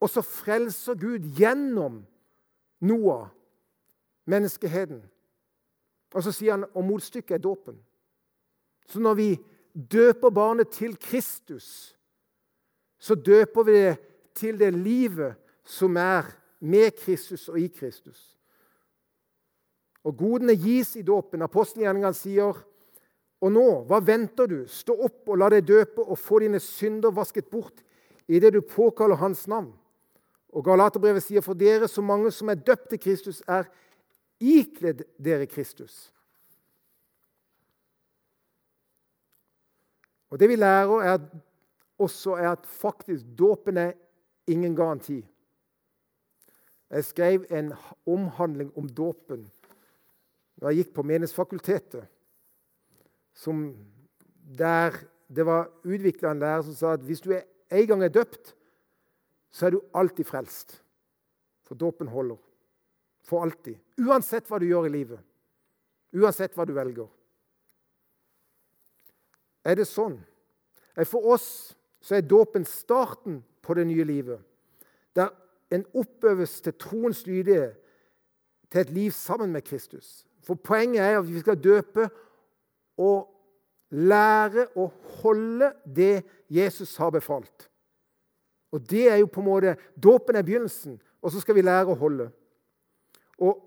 Og 0.00 0.10
så 0.10 0.22
frelser 0.24 0.96
Gud 1.00 1.26
gjennom 1.36 2.02
Noah 2.80 3.28
menneskeheten. 4.28 5.02
Og 6.14 6.24
så 6.24 6.32
sier 6.32 6.56
han 6.56 6.64
og 6.72 6.86
motstykket 6.86 7.36
er 7.36 7.44
dåpen. 7.44 7.76
Så 8.88 9.00
når 9.00 9.14
vi 9.20 9.28
døper 9.74 10.32
barnet 10.32 10.72
til 10.72 10.96
Kristus, 10.96 11.96
så 12.98 13.14
døper 13.14 13.64
vi 13.68 13.78
det 13.78 14.13
til 14.34 14.58
det 14.58 14.72
livet 14.74 15.38
som 15.64 15.96
er 15.96 16.28
med 16.60 16.94
Kristus 16.98 17.48
og 17.48 17.58
i 17.60 17.68
Kristus. 17.68 18.34
Og 20.04 20.16
godene 20.16 20.56
gis 20.56 20.96
i 20.96 21.02
dåpen. 21.02 21.42
Apostelgjerningene 21.42 22.14
sier 22.16 22.58
og 23.44 23.52
nå, 23.52 23.64
hva 23.88 23.98
venter 24.00 24.48
du? 24.48 24.58
Stå 24.70 24.94
opp 25.04 25.28
og 25.28 25.40
la 25.40 25.50
deg 25.52 25.66
døpe 25.68 26.00
og 26.00 26.16
få 26.20 26.40
dine 26.40 26.60
synder 26.62 27.12
vasket 27.12 27.50
bort 27.52 27.82
idet 28.24 28.54
du 28.54 28.62
påkaller 28.64 29.20
Hans 29.20 29.44
navn. 29.50 29.72
Og 30.54 30.64
Galaterbrevet 30.64 31.24
sier 31.24 31.44
for 31.44 31.58
dere, 31.58 31.88
så 31.90 32.00
mange 32.00 32.30
som 32.32 32.48
er 32.48 32.60
døpt 32.62 32.92
til 32.92 33.00
Kristus, 33.02 33.42
er 33.48 33.66
ikledd 34.40 35.02
dere 35.18 35.48
Kristus. 35.50 36.12
Og 40.30 40.40
Det 40.40 40.48
vi 40.48 40.56
lærer, 40.56 41.02
er 41.02 41.18
også 41.98 42.38
er 42.38 42.48
at 42.54 42.66
faktisk 42.66 43.26
dåpen 43.38 43.76
er 43.76 43.92
ingen 44.46 44.76
garanti. 44.76 45.20
Jeg 46.90 47.04
skrev 47.04 47.46
en 47.50 47.72
omhandling 48.06 48.72
om 48.78 48.88
dåpen 48.88 49.48
da 50.60 50.70
jeg 50.70 50.84
gikk 50.84 50.92
på 50.94 51.02
Menighetsfakultetet. 51.02 52.04
Der 54.54 55.00
det 55.34 55.46
var 55.46 55.70
utvikla 55.82 56.30
en 56.30 56.42
lærer 56.42 56.62
som 56.62 56.76
sa 56.76 56.92
at 56.94 57.04
hvis 57.04 57.22
du 57.24 57.32
er 57.34 57.42
en 57.74 57.86
gang 57.86 58.04
er 58.04 58.12
døpt, 58.12 58.54
så 59.50 59.66
er 59.66 59.74
du 59.74 59.80
alltid 59.94 60.24
frelst. 60.28 60.80
For 61.64 61.74
dåpen 61.74 62.08
holder. 62.08 62.38
For 63.24 63.42
alltid. 63.42 63.78
Uansett 63.98 64.48
hva 64.50 64.60
du 64.60 64.66
gjør 64.68 64.88
i 64.88 64.94
livet. 64.94 65.20
Uansett 66.14 66.54
hva 66.54 66.66
du 66.68 66.74
velger. 66.76 67.08
Er 69.64 69.78
det 69.80 69.88
sånn? 69.88 70.18
For 71.08 71.32
oss 71.34 71.48
så 72.04 72.18
er 72.18 72.26
dåpen 72.28 72.66
starten 72.68 73.40
på 73.64 73.74
det 73.74 73.86
nye 73.88 74.04
livet. 74.04 74.40
Der 75.16 75.32
en 75.72 75.86
oppøves 75.96 76.60
til 76.60 76.74
troens 76.78 77.24
lydighet, 77.26 77.78
til 78.70 78.80
et 78.80 78.90
liv 78.90 79.10
sammen 79.10 79.52
med 79.52 79.62
Kristus. 79.62 80.26
For 80.42 80.54
Poenget 80.54 81.00
er 81.00 81.18
at 81.18 81.28
vi 81.28 81.40
skal 81.40 81.60
døpe 81.62 82.08
og 83.00 83.30
lære 83.90 84.66
å 84.76 84.88
holde 85.22 85.70
det 85.86 86.24
Jesus 86.50 86.96
har 86.96 87.10
befalt. 87.14 87.68
Og 88.74 88.82
det 88.90 89.06
er 89.10 89.16
jo 89.22 89.30
på 89.30 89.40
en 89.40 89.46
måte, 89.46 89.76
Dåpen 90.02 90.36
er 90.36 90.42
begynnelsen, 90.42 90.98
og 91.22 91.32
så 91.32 91.40
skal 91.40 91.54
vi 91.54 91.62
lære 91.62 91.94
å 91.94 91.98
holde. 91.98 92.28
Og 93.38 93.62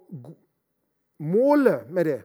Målet 1.18 1.90
med 1.90 2.06
det 2.06 2.20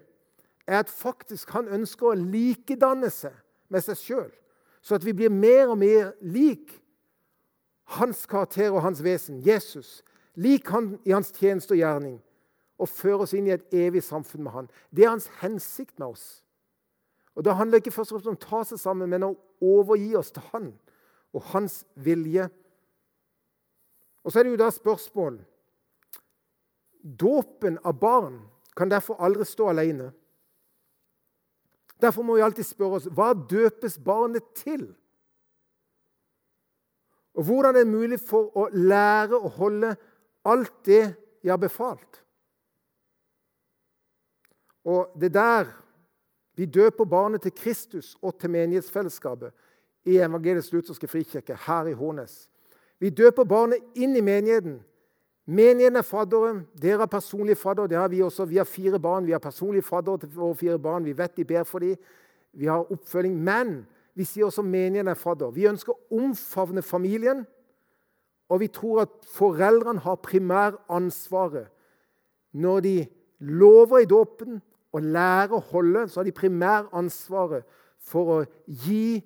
er 0.66 0.82
at 0.82 0.90
faktisk 0.92 1.54
han 1.56 1.70
ønsker 1.72 2.10
å 2.10 2.18
likedanne 2.18 3.08
seg 3.10 3.32
med 3.72 3.80
seg 3.86 3.96
sjøl, 3.96 4.32
så 4.82 4.98
at 4.98 5.04
vi 5.06 5.14
blir 5.14 5.30
mer 5.30 5.70
og 5.70 5.78
mer 5.78 6.12
lik 6.20 6.72
hans 7.96 8.26
karakter 8.26 8.72
og 8.72 8.82
hans 8.82 9.02
vesen, 9.04 9.42
Jesus, 9.46 10.02
Lik 10.34 10.68
han 10.72 10.98
i 11.04 11.12
hans 11.12 11.32
tjeneste 11.36 11.74
og 11.74 11.80
gjerning. 11.82 12.14
Og 12.80 12.88
føre 12.88 13.26
oss 13.26 13.34
inn 13.36 13.50
i 13.50 13.54
et 13.54 13.74
evig 13.76 14.02
samfunn 14.04 14.46
med 14.46 14.54
han. 14.54 14.70
Det 14.90 15.04
er 15.04 15.12
hans 15.12 15.28
hensikt 15.42 15.98
med 16.00 16.14
oss. 16.14 16.42
Og 17.36 17.44
Det 17.44 17.54
handler 17.54 17.80
ikke 17.80 17.92
først 17.92 18.12
og 18.12 18.22
fremst 18.22 18.28
om 18.28 18.38
å 18.38 18.48
ta 18.48 18.62
seg 18.64 18.80
sammen, 18.80 19.10
men 19.10 19.24
å 19.24 19.36
overgi 19.60 20.14
oss 20.16 20.32
til 20.32 20.44
han 20.52 20.72
og 21.32 21.44
hans 21.52 21.82
vilje. 21.94 22.48
Og 24.24 24.32
Så 24.32 24.38
er 24.38 24.42
det 24.44 24.54
jo 24.56 24.64
da 24.64 24.70
spørsmål 24.70 25.40
Dåpen 27.02 27.80
av 27.84 27.98
barn 27.98 28.36
kan 28.76 28.88
derfor 28.88 29.18
aldri 29.18 29.44
stå 29.44 29.68
alene. 29.68 30.12
Derfor 32.02 32.26
må 32.26 32.34
vi 32.36 32.42
alltid 32.42 32.66
spørre 32.66 32.98
oss 32.98 33.06
hva 33.14 33.30
døpes 33.34 33.98
barnet 34.02 34.48
til? 34.58 34.88
Og 37.38 37.46
hvordan 37.46 37.76
er 37.76 37.84
det 37.84 37.92
mulig 37.92 38.18
for 38.20 38.50
å 38.58 38.66
lære 38.74 39.38
å 39.38 39.52
holde 39.56 39.94
alt 40.44 40.74
det 40.84 41.04
jeg 41.40 41.52
har 41.52 41.62
befalt? 41.62 42.18
Og 44.84 45.14
det 45.20 45.30
der 45.34 45.70
vi 46.58 46.66
døper 46.66 47.04
barnet 47.08 47.46
til 47.46 47.54
Kristus 47.56 48.16
og 48.20 48.34
til 48.40 48.50
menighetsfellesskapet 48.52 49.54
i 50.04 50.18
Evangeliets 50.18 50.72
lutherske 50.74 51.08
frikirke 51.08 51.56
her 51.66 51.88
i 51.88 51.94
Hånes. 51.96 52.48
Vi 52.98 53.10
døper 53.10 53.46
barnet 53.48 53.94
inn 53.94 54.16
i 54.18 54.24
menigheten. 54.24 54.80
Menigheten 55.46 55.96
er 55.98 56.06
faddere. 56.06 56.62
Dere 56.82 57.02
har 57.02 57.10
personlig 57.10 57.56
fadder. 57.58 57.86
Det 57.86 57.98
har 57.98 58.08
vi 58.08 58.22
også. 58.22 58.44
Vi 58.44 58.56
har 58.56 58.64
fire 58.64 59.00
barn. 59.00 59.26
Vi 59.26 59.32
har 59.32 59.42
personlig 59.42 59.84
fadder 59.84 60.16
til 60.16 60.30
våre 60.36 60.54
fire 60.54 60.78
barn. 60.78 61.04
Vi 61.04 61.16
vet 61.18 61.36
de 61.36 61.44
ber 61.44 61.64
for 61.64 61.78
dem. 61.78 61.96
Vi 62.52 62.66
har 62.66 62.92
oppfølging. 62.92 63.36
Men 63.42 63.86
vi 64.14 64.24
sier 64.24 64.46
også 64.46 64.62
menigheten 64.62 65.10
er 65.10 65.18
fadder. 65.18 65.50
Vi 65.50 65.66
ønsker 65.66 65.92
å 65.92 66.20
omfavne 66.22 66.82
familien. 66.82 67.46
Og 68.52 68.60
vi 68.60 68.68
tror 68.68 69.06
at 69.06 69.14
foreldrene 69.32 70.02
har 70.04 70.20
primæransvaret 70.20 71.70
når 72.52 72.80
de 72.80 72.96
lover 73.38 74.02
i 74.02 74.08
dåpen 74.08 74.60
og 74.92 75.02
lærer 75.02 75.56
å 75.56 75.62
holde, 75.72 76.04
så 76.08 76.20
har 76.20 76.28
de 76.28 76.34
primæransvaret 76.36 77.64
for 78.04 78.32
å 78.34 78.38
gi 78.66 79.22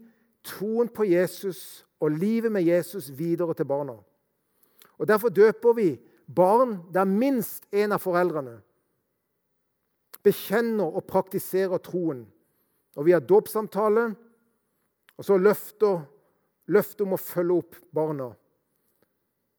troen 0.46 0.88
på 0.88 1.08
Jesus 1.10 1.84
og 1.98 2.14
livet 2.14 2.52
med 2.52 2.62
Jesus 2.62 3.10
videre 3.18 3.54
til 3.58 3.66
barna. 3.66 3.96
Og 4.98 5.08
Derfor 5.08 5.28
døper 5.28 5.76
vi 5.76 5.90
barn 6.26 6.78
der 6.94 7.04
minst 7.04 7.66
en 7.72 7.92
av 7.92 8.02
foreldrene 8.02 8.60
bekjenner 10.26 10.96
og 10.96 11.06
praktiserer 11.06 11.80
troen. 11.82 12.24
Og 12.96 13.06
vi 13.06 13.14
har 13.14 13.24
dåpssamtale, 13.24 14.08
og 15.16 15.24
så 15.24 15.38
løfter, 15.40 16.00
løftet 16.72 17.04
om 17.06 17.14
å 17.16 17.20
følge 17.20 17.60
opp 17.60 17.78
barna. 17.94 18.30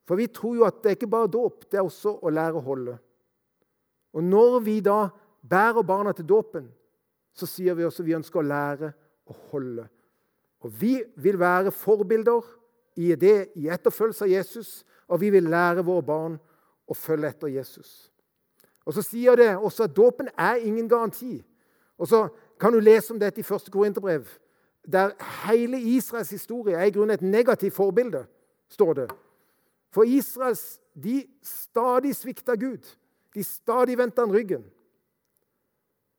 For 0.07 0.19
vi 0.19 0.29
tror 0.31 0.57
jo 0.59 0.65
at 0.67 0.81
det 0.81 0.91
er 0.91 0.97
ikke 0.99 1.11
bare 1.11 1.31
dåp, 1.31 1.67
det 1.69 1.79
er 1.79 1.87
også 1.87 2.17
å 2.23 2.31
lære 2.33 2.59
å 2.59 2.65
holde. 2.65 2.97
Og 4.15 4.23
når 4.23 4.59
vi 4.65 4.77
da 4.83 5.07
bærer 5.47 5.85
barna 5.87 6.13
til 6.15 6.27
dåpen, 6.27 6.69
så 7.37 7.47
sier 7.49 7.75
vi 7.77 7.85
også 7.85 8.03
at 8.03 8.07
vi 8.07 8.17
ønsker 8.17 8.41
å 8.41 8.47
lære 8.47 8.91
å 9.29 9.35
holde. 9.51 9.85
Og 10.65 10.73
vi 10.73 10.95
vil 11.21 11.37
være 11.39 11.73
forbilder 11.75 12.45
i 12.97 13.11
det 13.19 13.51
i 13.59 13.67
etterfølgelse 13.69 14.25
av 14.25 14.31
Jesus, 14.31 14.69
og 15.07 15.21
vi 15.21 15.29
vil 15.29 15.43
lære 15.43 15.85
våre 15.85 16.03
barn 16.03 16.37
å 16.87 16.95
følge 16.95 17.31
etter 17.31 17.51
Jesus. 17.51 18.11
Og 18.85 18.93
Så 18.93 19.03
sier 19.03 19.35
det 19.35 19.49
også 19.57 19.83
at 19.83 19.95
dåpen 19.95 20.29
er 20.37 20.55
ingen 20.55 20.89
garanti. 20.89 21.43
Og 21.97 22.07
Så 22.07 22.27
kan 22.59 22.73
du 22.73 22.79
lese 22.79 23.13
om 23.13 23.19
dette 23.19 23.41
i 23.41 23.43
1. 23.43 23.71
Korinterbrev, 23.71 24.25
der 24.91 25.11
hele 25.47 25.79
Israels 25.79 26.29
historie 26.29 26.75
er 26.75 26.85
i 26.85 26.91
grunnen 26.91 27.13
et 27.13 27.21
negativt 27.21 27.73
forbilde, 27.73 28.25
står 28.69 28.93
det. 28.93 29.11
For 29.91 30.03
Israels 30.03 30.79
de 31.03 31.27
stadig 31.43 32.15
svikta 32.15 32.55
Gud. 32.55 32.85
De 33.35 33.43
stadig 33.43 33.97
vendte 33.97 34.21
han 34.21 34.33
ryggen. 34.33 34.65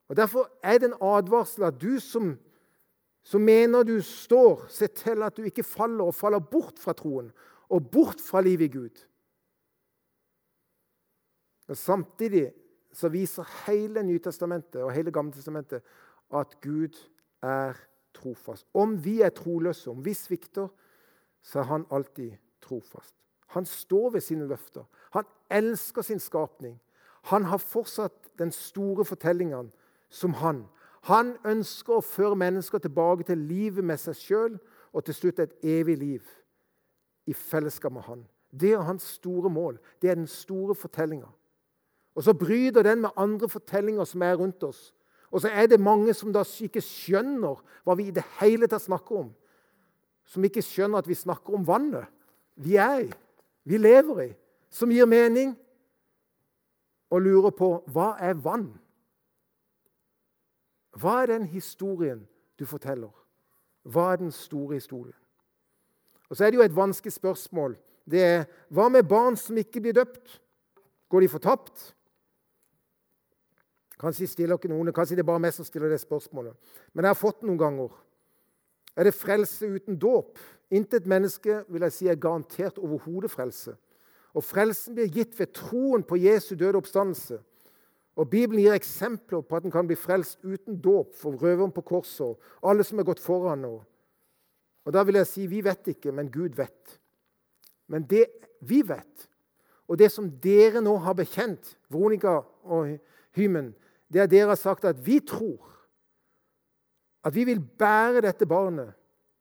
Og 0.09 0.17
Derfor 0.17 0.51
er 0.63 0.79
det 0.79 0.89
en 0.89 1.01
advarsel 1.03 1.65
at 1.65 1.81
du 1.81 1.99
som, 2.01 2.39
som 3.25 3.41
mener 3.41 3.83
du 3.83 4.01
står, 4.03 4.67
se 4.69 4.87
til 4.87 5.23
at 5.23 5.37
du 5.37 5.43
ikke 5.43 5.63
faller 5.63 6.05
og 6.05 6.15
faller 6.15 6.39
bort 6.39 6.79
fra 6.79 6.93
troen 6.93 7.33
og 7.69 7.91
bort 7.91 8.21
fra 8.21 8.41
livet 8.41 8.65
i 8.65 8.79
Gud. 8.79 9.05
Men 11.69 11.77
Samtidig 11.77 12.53
så 12.93 13.09
viser 13.09 13.67
hele 13.67 14.03
Nytestamentet 14.03 14.83
og 14.83 14.93
hele 14.93 15.13
Gammeltestamentet 15.13 15.83
at 16.35 16.61
Gud 16.61 16.97
er 17.43 17.77
trofast. 18.15 18.67
Om 18.75 19.05
vi 19.05 19.21
er 19.21 19.29
troløse, 19.29 19.91
om 19.91 20.05
vi 20.05 20.15
svikter, 20.15 20.69
så 21.43 21.59
er 21.59 21.63
han 21.63 21.87
alltid 21.91 22.33
trofast. 22.63 23.15
Han 23.47 23.67
står 23.67 24.11
ved 24.11 24.21
sine 24.21 24.49
løfter. 24.49 24.85
Han 25.13 25.25
elsker 25.51 26.03
sin 26.03 26.19
skapning. 26.19 26.81
Han 27.23 27.45
har 27.45 27.57
fortsatt 27.57 28.39
den 28.39 28.53
store 28.53 29.05
fortellingen 29.05 29.73
som 30.09 30.35
han. 30.35 30.65
Han 31.03 31.37
ønsker 31.45 31.99
å 31.99 32.05
føre 32.05 32.37
mennesker 32.37 32.79
tilbake 32.79 33.25
til 33.25 33.39
livet 33.39 33.85
med 33.85 34.01
seg 34.01 34.17
sjøl 34.17 34.59
og 34.93 35.05
til 35.05 35.15
slutt 35.15 35.39
et 35.39 35.55
evig 35.63 35.97
liv 35.99 36.38
i 37.29 37.35
fellesskap 37.37 37.93
med 37.93 38.07
han. 38.09 38.25
Det 38.49 38.73
er 38.73 38.87
hans 38.87 39.05
store 39.19 39.51
mål. 39.53 39.77
Det 40.03 40.11
er 40.11 40.17
den 40.17 40.27
store 40.27 40.75
fortellinga. 40.75 41.29
Og 42.17 42.25
så 42.25 42.35
bryter 42.35 42.83
den 42.83 43.05
med 43.05 43.11
andre 43.17 43.49
fortellinger 43.49 44.05
som 44.09 44.23
er 44.23 44.39
rundt 44.41 44.63
oss. 44.65 44.95
Og 45.31 45.45
så 45.45 45.53
er 45.53 45.67
det 45.69 45.81
mange 45.81 46.15
som 46.17 46.33
da 46.33 46.43
ikke 46.61 46.81
skjønner 46.83 47.61
hva 47.85 47.97
vi 47.99 48.09
i 48.09 48.15
det 48.15 48.25
hele 48.41 48.67
tatt 48.67 48.87
snakker 48.87 49.21
om. 49.27 49.29
Som 50.25 50.45
ikke 50.45 50.65
skjønner 50.65 51.03
at 51.03 51.09
vi 51.09 51.15
snakker 51.15 51.55
om 51.55 51.67
vannet 51.69 52.09
vi 52.59 52.75
er 52.77 53.05
i, 53.07 53.13
vi 53.65 53.79
lever 53.79 54.21
i. 54.25 54.33
Som 54.71 54.91
gir 54.91 55.07
mening, 55.07 55.55
og 57.11 57.23
lurer 57.23 57.55
på 57.57 57.69
hva 57.89 58.11
er 58.21 58.35
vann? 58.43 58.67
Hva 60.99 61.23
er 61.23 61.31
den 61.33 61.47
historien 61.49 62.27
du 62.59 62.67
forteller? 62.67 63.13
Hva 63.89 64.13
er 64.13 64.21
den 64.21 64.33
store 64.35 64.77
historien? 64.77 65.17
Og 66.29 66.37
Så 66.37 66.45
er 66.45 66.51
det 66.51 66.59
jo 66.59 66.65
et 66.65 66.77
vanskelig 66.77 67.13
spørsmål. 67.13 67.77
Det 68.11 68.23
er 68.25 68.45
hva 68.69 68.89
med 68.89 69.09
barn 69.09 69.37
som 69.37 69.57
ikke 69.57 69.81
blir 69.81 69.93
døpt? 69.93 70.41
Går 71.09 71.21
de 71.21 71.29
fortapt? 71.29 71.95
Kanskje 73.99 74.47
noen, 74.69 74.93
kanskje 74.93 75.17
det 75.17 75.25
er 75.25 75.27
bare 75.27 75.43
meg 75.43 75.53
som 75.53 75.65
stiller 75.65 75.89
det 75.89 76.01
spørsmålet. 76.01 76.55
Men 76.95 77.05
jeg 77.05 77.09
har 77.09 77.19
fått 77.19 77.43
noen 77.43 77.59
ganger. 77.59 77.91
Er 78.97 79.05
det 79.05 79.15
frelse 79.15 79.67
uten 79.67 79.99
dåp? 79.99 80.39
Intet 80.71 81.07
menneske 81.07 81.65
vil 81.69 81.83
jeg 81.83 81.93
si 81.93 82.09
er 82.09 82.21
garantert 82.21 82.79
overhodet 82.79 83.31
frelse. 83.31 83.75
Og 84.37 84.45
Frelsen 84.45 84.95
blir 84.95 85.09
gitt 85.11 85.39
ved 85.39 85.55
troen 85.57 86.05
på 86.05 86.19
Jesu 86.21 86.55
døde 86.55 86.79
oppstandelse. 86.79 87.41
Og 88.19 88.31
Bibelen 88.31 88.63
gir 88.63 88.75
eksempler 88.75 89.43
på 89.47 89.57
at 89.57 89.65
en 89.65 89.73
kan 89.73 89.87
bli 89.87 89.97
frelst 89.97 90.43
uten 90.45 90.81
dåp 90.83 91.15
for 91.17 91.39
røveren 91.39 91.73
på 91.73 91.85
korset 91.87 92.27
og 92.27 92.67
alle 92.67 92.85
som 92.85 92.99
er 92.99 93.07
gått 93.07 93.23
foran. 93.23 93.65
Og, 93.65 93.83
og 94.89 94.95
Da 94.97 95.03
vil 95.05 95.19
jeg 95.21 95.29
si 95.29 95.47
vi 95.47 95.61
vet 95.65 95.91
ikke, 95.93 96.13
men 96.17 96.31
Gud 96.33 96.57
vet. 96.57 96.95
Men 97.93 98.07
det 98.09 98.25
vi 98.65 98.81
vet, 98.81 99.29
og 99.89 99.99
det 100.01 100.09
som 100.13 100.31
dere 100.41 100.81
nå 100.81 100.95
har 101.05 101.17
bekjent, 101.17 101.75
Veronica 101.93 102.41
og 102.65 102.95
Hymen, 103.37 103.75
det 104.09 104.23
er 104.23 104.31
dere 104.33 104.55
har 104.55 104.61
sagt 104.61 104.87
at 104.89 105.01
vi 105.05 105.21
tror 105.21 105.69
at 107.25 107.35
vi 107.35 107.45
vil 107.45 107.61
bære 107.61 108.23
dette 108.25 108.47
barnet 108.49 108.95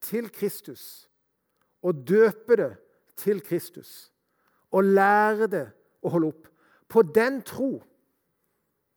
til 0.04 0.28
Kristus 0.28 1.08
og 1.82 2.04
døpe 2.08 2.56
det 2.56 2.72
til 3.16 3.40
Kristus 3.40 4.10
og 4.70 4.84
lære 4.84 5.48
det 5.48 5.64
å 6.04 6.12
holde 6.12 6.32
opp. 6.34 6.44
På 6.88 7.02
den 7.02 7.40
tro, 7.42 7.78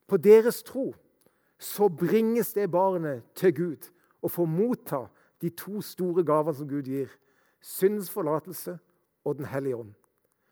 på 0.08 0.20
deres 0.20 0.60
tro, 0.68 0.90
så 1.60 1.88
bringes 1.88 2.52
det 2.54 2.72
barnet 2.72 3.24
til 3.36 3.56
Gud 3.56 3.92
og 4.22 4.32
får 4.36 4.52
motta 4.52 5.06
de 5.42 5.50
to 5.50 5.82
store 5.82 6.24
gavene 6.24 6.56
som 6.56 6.70
Gud 6.70 6.84
gir. 6.84 7.10
Syndens 7.62 8.10
forlatelse 8.10 8.78
og 9.24 9.38
Den 9.38 9.46
hellige 9.46 9.76
ånd. 9.76 9.94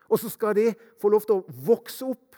Og 0.10 0.20
så 0.20 0.30
skal 0.30 0.56
de 0.56 0.74
få 1.02 1.10
lov 1.10 1.22
til 1.22 1.40
å 1.40 1.46
vokse 1.66 2.06
opp. 2.06 2.38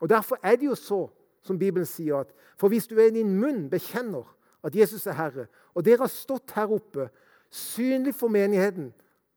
Og 0.00 0.08
Derfor 0.08 0.38
er 0.42 0.56
det 0.56 0.66
jo 0.66 0.74
så 0.74 1.06
som 1.42 1.58
Bibelen 1.58 1.86
sier. 1.86 2.16
at 2.16 2.32
For 2.56 2.68
hvis 2.68 2.86
du 2.86 2.98
i 3.00 3.10
din 3.10 3.40
munn 3.40 3.68
bekjenner 3.70 4.24
at 4.64 4.76
Jesus 4.76 5.06
er 5.06 5.12
Herre, 5.12 5.46
og 5.74 5.84
dere 5.84 6.04
har 6.04 6.12
stått 6.12 6.50
her 6.54 6.72
oppe, 6.72 7.08
synlig 7.50 8.14
for 8.14 8.28
menigheten 8.28 8.92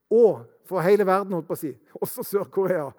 og 0.10 0.46
for 0.66 0.82
hele 0.82 1.06
verden, 1.06 1.34
holdt 1.34 1.48
på 1.48 1.54
å 1.54 1.60
si, 1.60 1.74
også 2.04 2.24
Sør-Korea, 2.24 2.92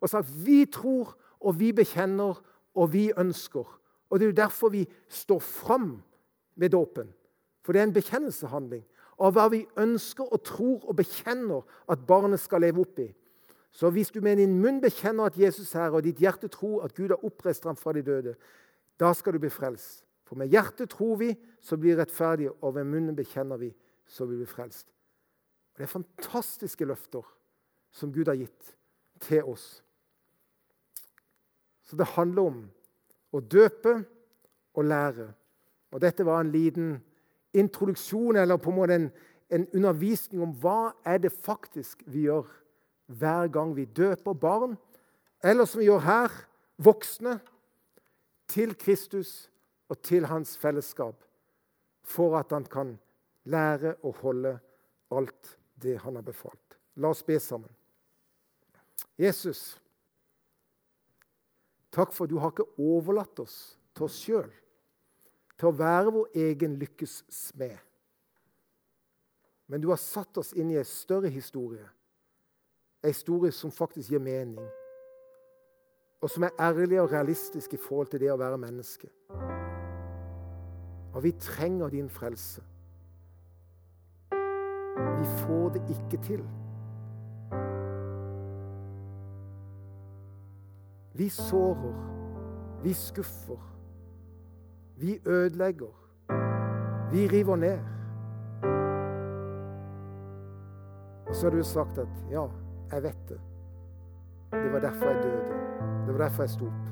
og 0.00 0.10
sagt 0.10 0.32
vi 0.44 0.64
tror, 0.66 1.14
og 1.40 1.58
vi 1.60 1.72
bekjenner, 1.72 2.40
og 2.74 2.92
vi 2.92 3.10
ønsker. 3.16 3.66
Og 4.10 4.18
Det 4.18 4.24
er 4.24 4.30
jo 4.30 4.42
derfor 4.42 4.68
vi 4.68 4.84
står 5.08 5.38
fram 5.38 6.02
med 6.56 6.70
dåpen. 6.70 7.12
For 7.62 7.72
det 7.72 7.80
er 7.80 7.86
en 7.88 7.96
bekjennelseshandling 7.96 8.84
av 9.18 9.34
hva 9.34 9.48
vi 9.52 9.64
ønsker 9.80 10.26
og 10.26 10.42
tror 10.46 10.88
og 10.88 10.96
bekjenner 10.98 11.62
at 11.90 12.02
barnet 12.06 12.42
skal 12.42 12.64
leve 12.64 12.82
opp 12.82 12.98
i. 13.02 13.10
Så 13.74 13.90
hvis 13.90 14.12
du 14.14 14.20
med 14.22 14.38
din 14.38 14.58
munn 14.62 14.80
bekjenner 14.82 15.26
at 15.26 15.38
Jesus 15.38 15.74
er 15.74 15.94
og 15.94 16.04
ditt 16.06 16.20
hjerte 16.22 16.48
tror 16.48 16.84
at 16.86 16.94
Gud 16.94 17.10
har 17.10 17.24
oppreist 17.26 17.64
ham 17.66 17.76
fra 17.76 17.92
de 17.92 18.04
døde, 18.06 18.34
da 19.00 19.10
skal 19.14 19.34
du 19.34 19.40
bli 19.42 19.50
frelst. 19.50 20.04
For 20.24 20.38
med 20.38 20.52
hjertet 20.52 20.90
tror 20.94 21.16
vi, 21.20 21.32
så 21.60 21.76
blir 21.76 21.96
vi 21.96 22.00
rettferdige, 22.00 22.52
og 22.62 22.74
ved 22.76 22.86
munnen 22.88 23.16
bekjenner 23.16 23.58
vi, 23.60 23.72
så 24.06 24.26
blir 24.26 24.38
vi 24.40 24.48
frelst. 24.48 24.88
Og 25.74 25.78
Det 25.78 25.84
er 25.84 25.90
fantastiske 25.90 26.84
løfter 26.84 27.26
som 27.92 28.12
Gud 28.12 28.30
har 28.30 28.38
gitt 28.38 28.76
til 29.20 29.42
oss. 29.42 29.82
Så 31.82 31.96
det 31.96 32.14
handler 32.14 32.42
om 32.42 32.60
å 33.34 33.40
døpe 33.40 34.04
og 34.74 34.84
lære. 34.84 35.28
Og 35.92 36.00
Dette 36.00 36.26
var 36.26 36.40
en 36.40 36.52
liten 36.52 36.94
introduksjon, 37.54 38.36
eller 38.36 38.58
på 38.60 38.70
en 38.70 38.76
måte 38.76 38.98
en, 38.98 39.08
en 39.50 39.66
undervisning 39.74 40.42
om 40.42 40.54
hva 40.60 40.94
er 41.06 41.20
det 41.22 41.32
faktisk 41.32 42.02
vi 42.06 42.26
gjør 42.28 42.48
hver 43.06 43.50
gang 43.52 43.74
vi 43.76 43.84
døper 43.84 44.34
barn, 44.34 44.76
eller 45.44 45.68
som 45.68 45.82
vi 45.82 45.88
gjør 45.90 46.04
her, 46.06 46.38
voksne, 46.82 47.38
til 48.48 48.74
Kristus 48.76 49.48
og 49.88 50.02
til 50.04 50.26
hans 50.28 50.56
fellesskap, 50.60 51.16
for 52.04 52.36
at 52.38 52.52
han 52.52 52.66
kan 52.68 52.90
lære 53.48 53.94
å 54.04 54.12
holde 54.20 54.58
alt 55.14 55.54
det 55.80 55.96
han 56.02 56.18
har 56.18 56.26
befalt. 56.26 56.76
La 57.00 57.10
oss 57.10 57.24
be 57.24 57.38
sammen. 57.40 57.70
Jesus, 59.18 59.78
takk 61.94 62.12
for 62.12 62.26
at 62.26 62.32
du 62.32 62.38
har 62.42 62.52
ikke 62.52 62.68
overlatt 62.80 63.40
oss 63.42 63.56
til 63.94 64.06
oss 64.08 64.20
sjøl, 64.20 64.50
til 65.64 65.72
å 65.72 65.78
være 65.78 66.12
vår 66.12 66.34
egen 66.36 66.74
lykkes 66.76 67.22
smed. 67.32 67.78
Men 69.72 69.80
du 69.80 69.88
har 69.88 70.00
satt 70.00 70.36
oss 70.36 70.52
inn 70.52 70.74
i 70.74 70.76
en 70.76 70.84
større 70.84 71.30
historie, 71.32 71.86
en 73.00 73.14
historie 73.14 73.52
som 73.52 73.72
faktisk 73.72 74.12
gir 74.12 74.20
mening, 74.20 74.60
og 76.20 76.28
som 76.28 76.44
er 76.44 76.60
ærlig 76.60 77.00
og 77.00 77.12
realistisk 77.12 77.72
i 77.72 77.80
forhold 77.80 78.12
til 78.12 78.20
det 78.20 78.32
å 78.32 78.36
være 78.40 78.60
menneske. 78.60 79.08
Og 81.14 81.22
vi 81.24 81.32
trenger 81.40 81.96
din 81.96 82.12
frelse. 82.12 82.60
Vi 84.92 85.28
får 85.40 85.68
det 85.78 85.84
ikke 85.96 86.20
til. 86.28 86.44
Vi 91.14 91.28
sårer, 91.30 92.00
vi 92.82 92.92
skuffer, 92.92 93.73
vi 94.96 95.20
ødelegger, 95.26 95.92
vi 97.12 97.26
river 97.26 97.56
ned. 97.56 97.78
Og 101.26 101.34
så 101.34 101.46
har 101.46 101.56
du 101.56 101.62
sagt 101.62 101.98
at 101.98 102.08
'ja, 102.30 102.46
jeg 102.92 103.02
vet 103.02 103.30
det'. 103.30 103.40
Det 104.52 104.72
var 104.72 104.80
derfor 104.80 105.06
jeg 105.06 105.22
døde. 105.22 105.44
Det 106.06 106.18
var 106.18 106.24
derfor 106.24 106.42
jeg 106.42 106.50
sto 106.50 106.66
opp. 106.66 106.86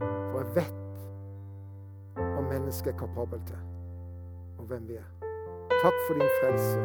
For 0.00 0.38
jeg 0.38 0.54
vet 0.54 0.74
hva 2.14 2.40
mennesket 2.40 2.94
er 2.94 2.98
kapabel 2.98 3.40
til, 3.46 3.58
og 4.58 4.64
hvem 4.64 4.88
vi 4.88 4.94
er. 4.94 5.08
Takk 5.82 5.94
for 6.06 6.14
din 6.14 6.30
frelse, 6.42 6.80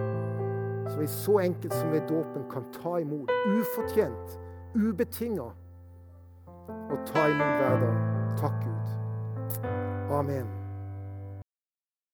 som 0.89 1.01
vi 1.01 1.07
så 1.07 1.37
enkelt 1.39 1.73
som 1.73 1.91
ved 1.91 2.01
dåpen 2.01 2.43
kan 2.51 2.63
ta 2.71 2.97
imot. 2.97 3.31
Ufortjent, 3.47 4.39
ubetinga. 4.75 5.49
Og 6.67 6.97
ta 7.05 7.27
imot 7.27 7.55
hver 7.59 7.79
dag. 7.79 7.95
Takk, 8.37 8.63
Gud. 8.63 9.04
Amen. 10.15 10.64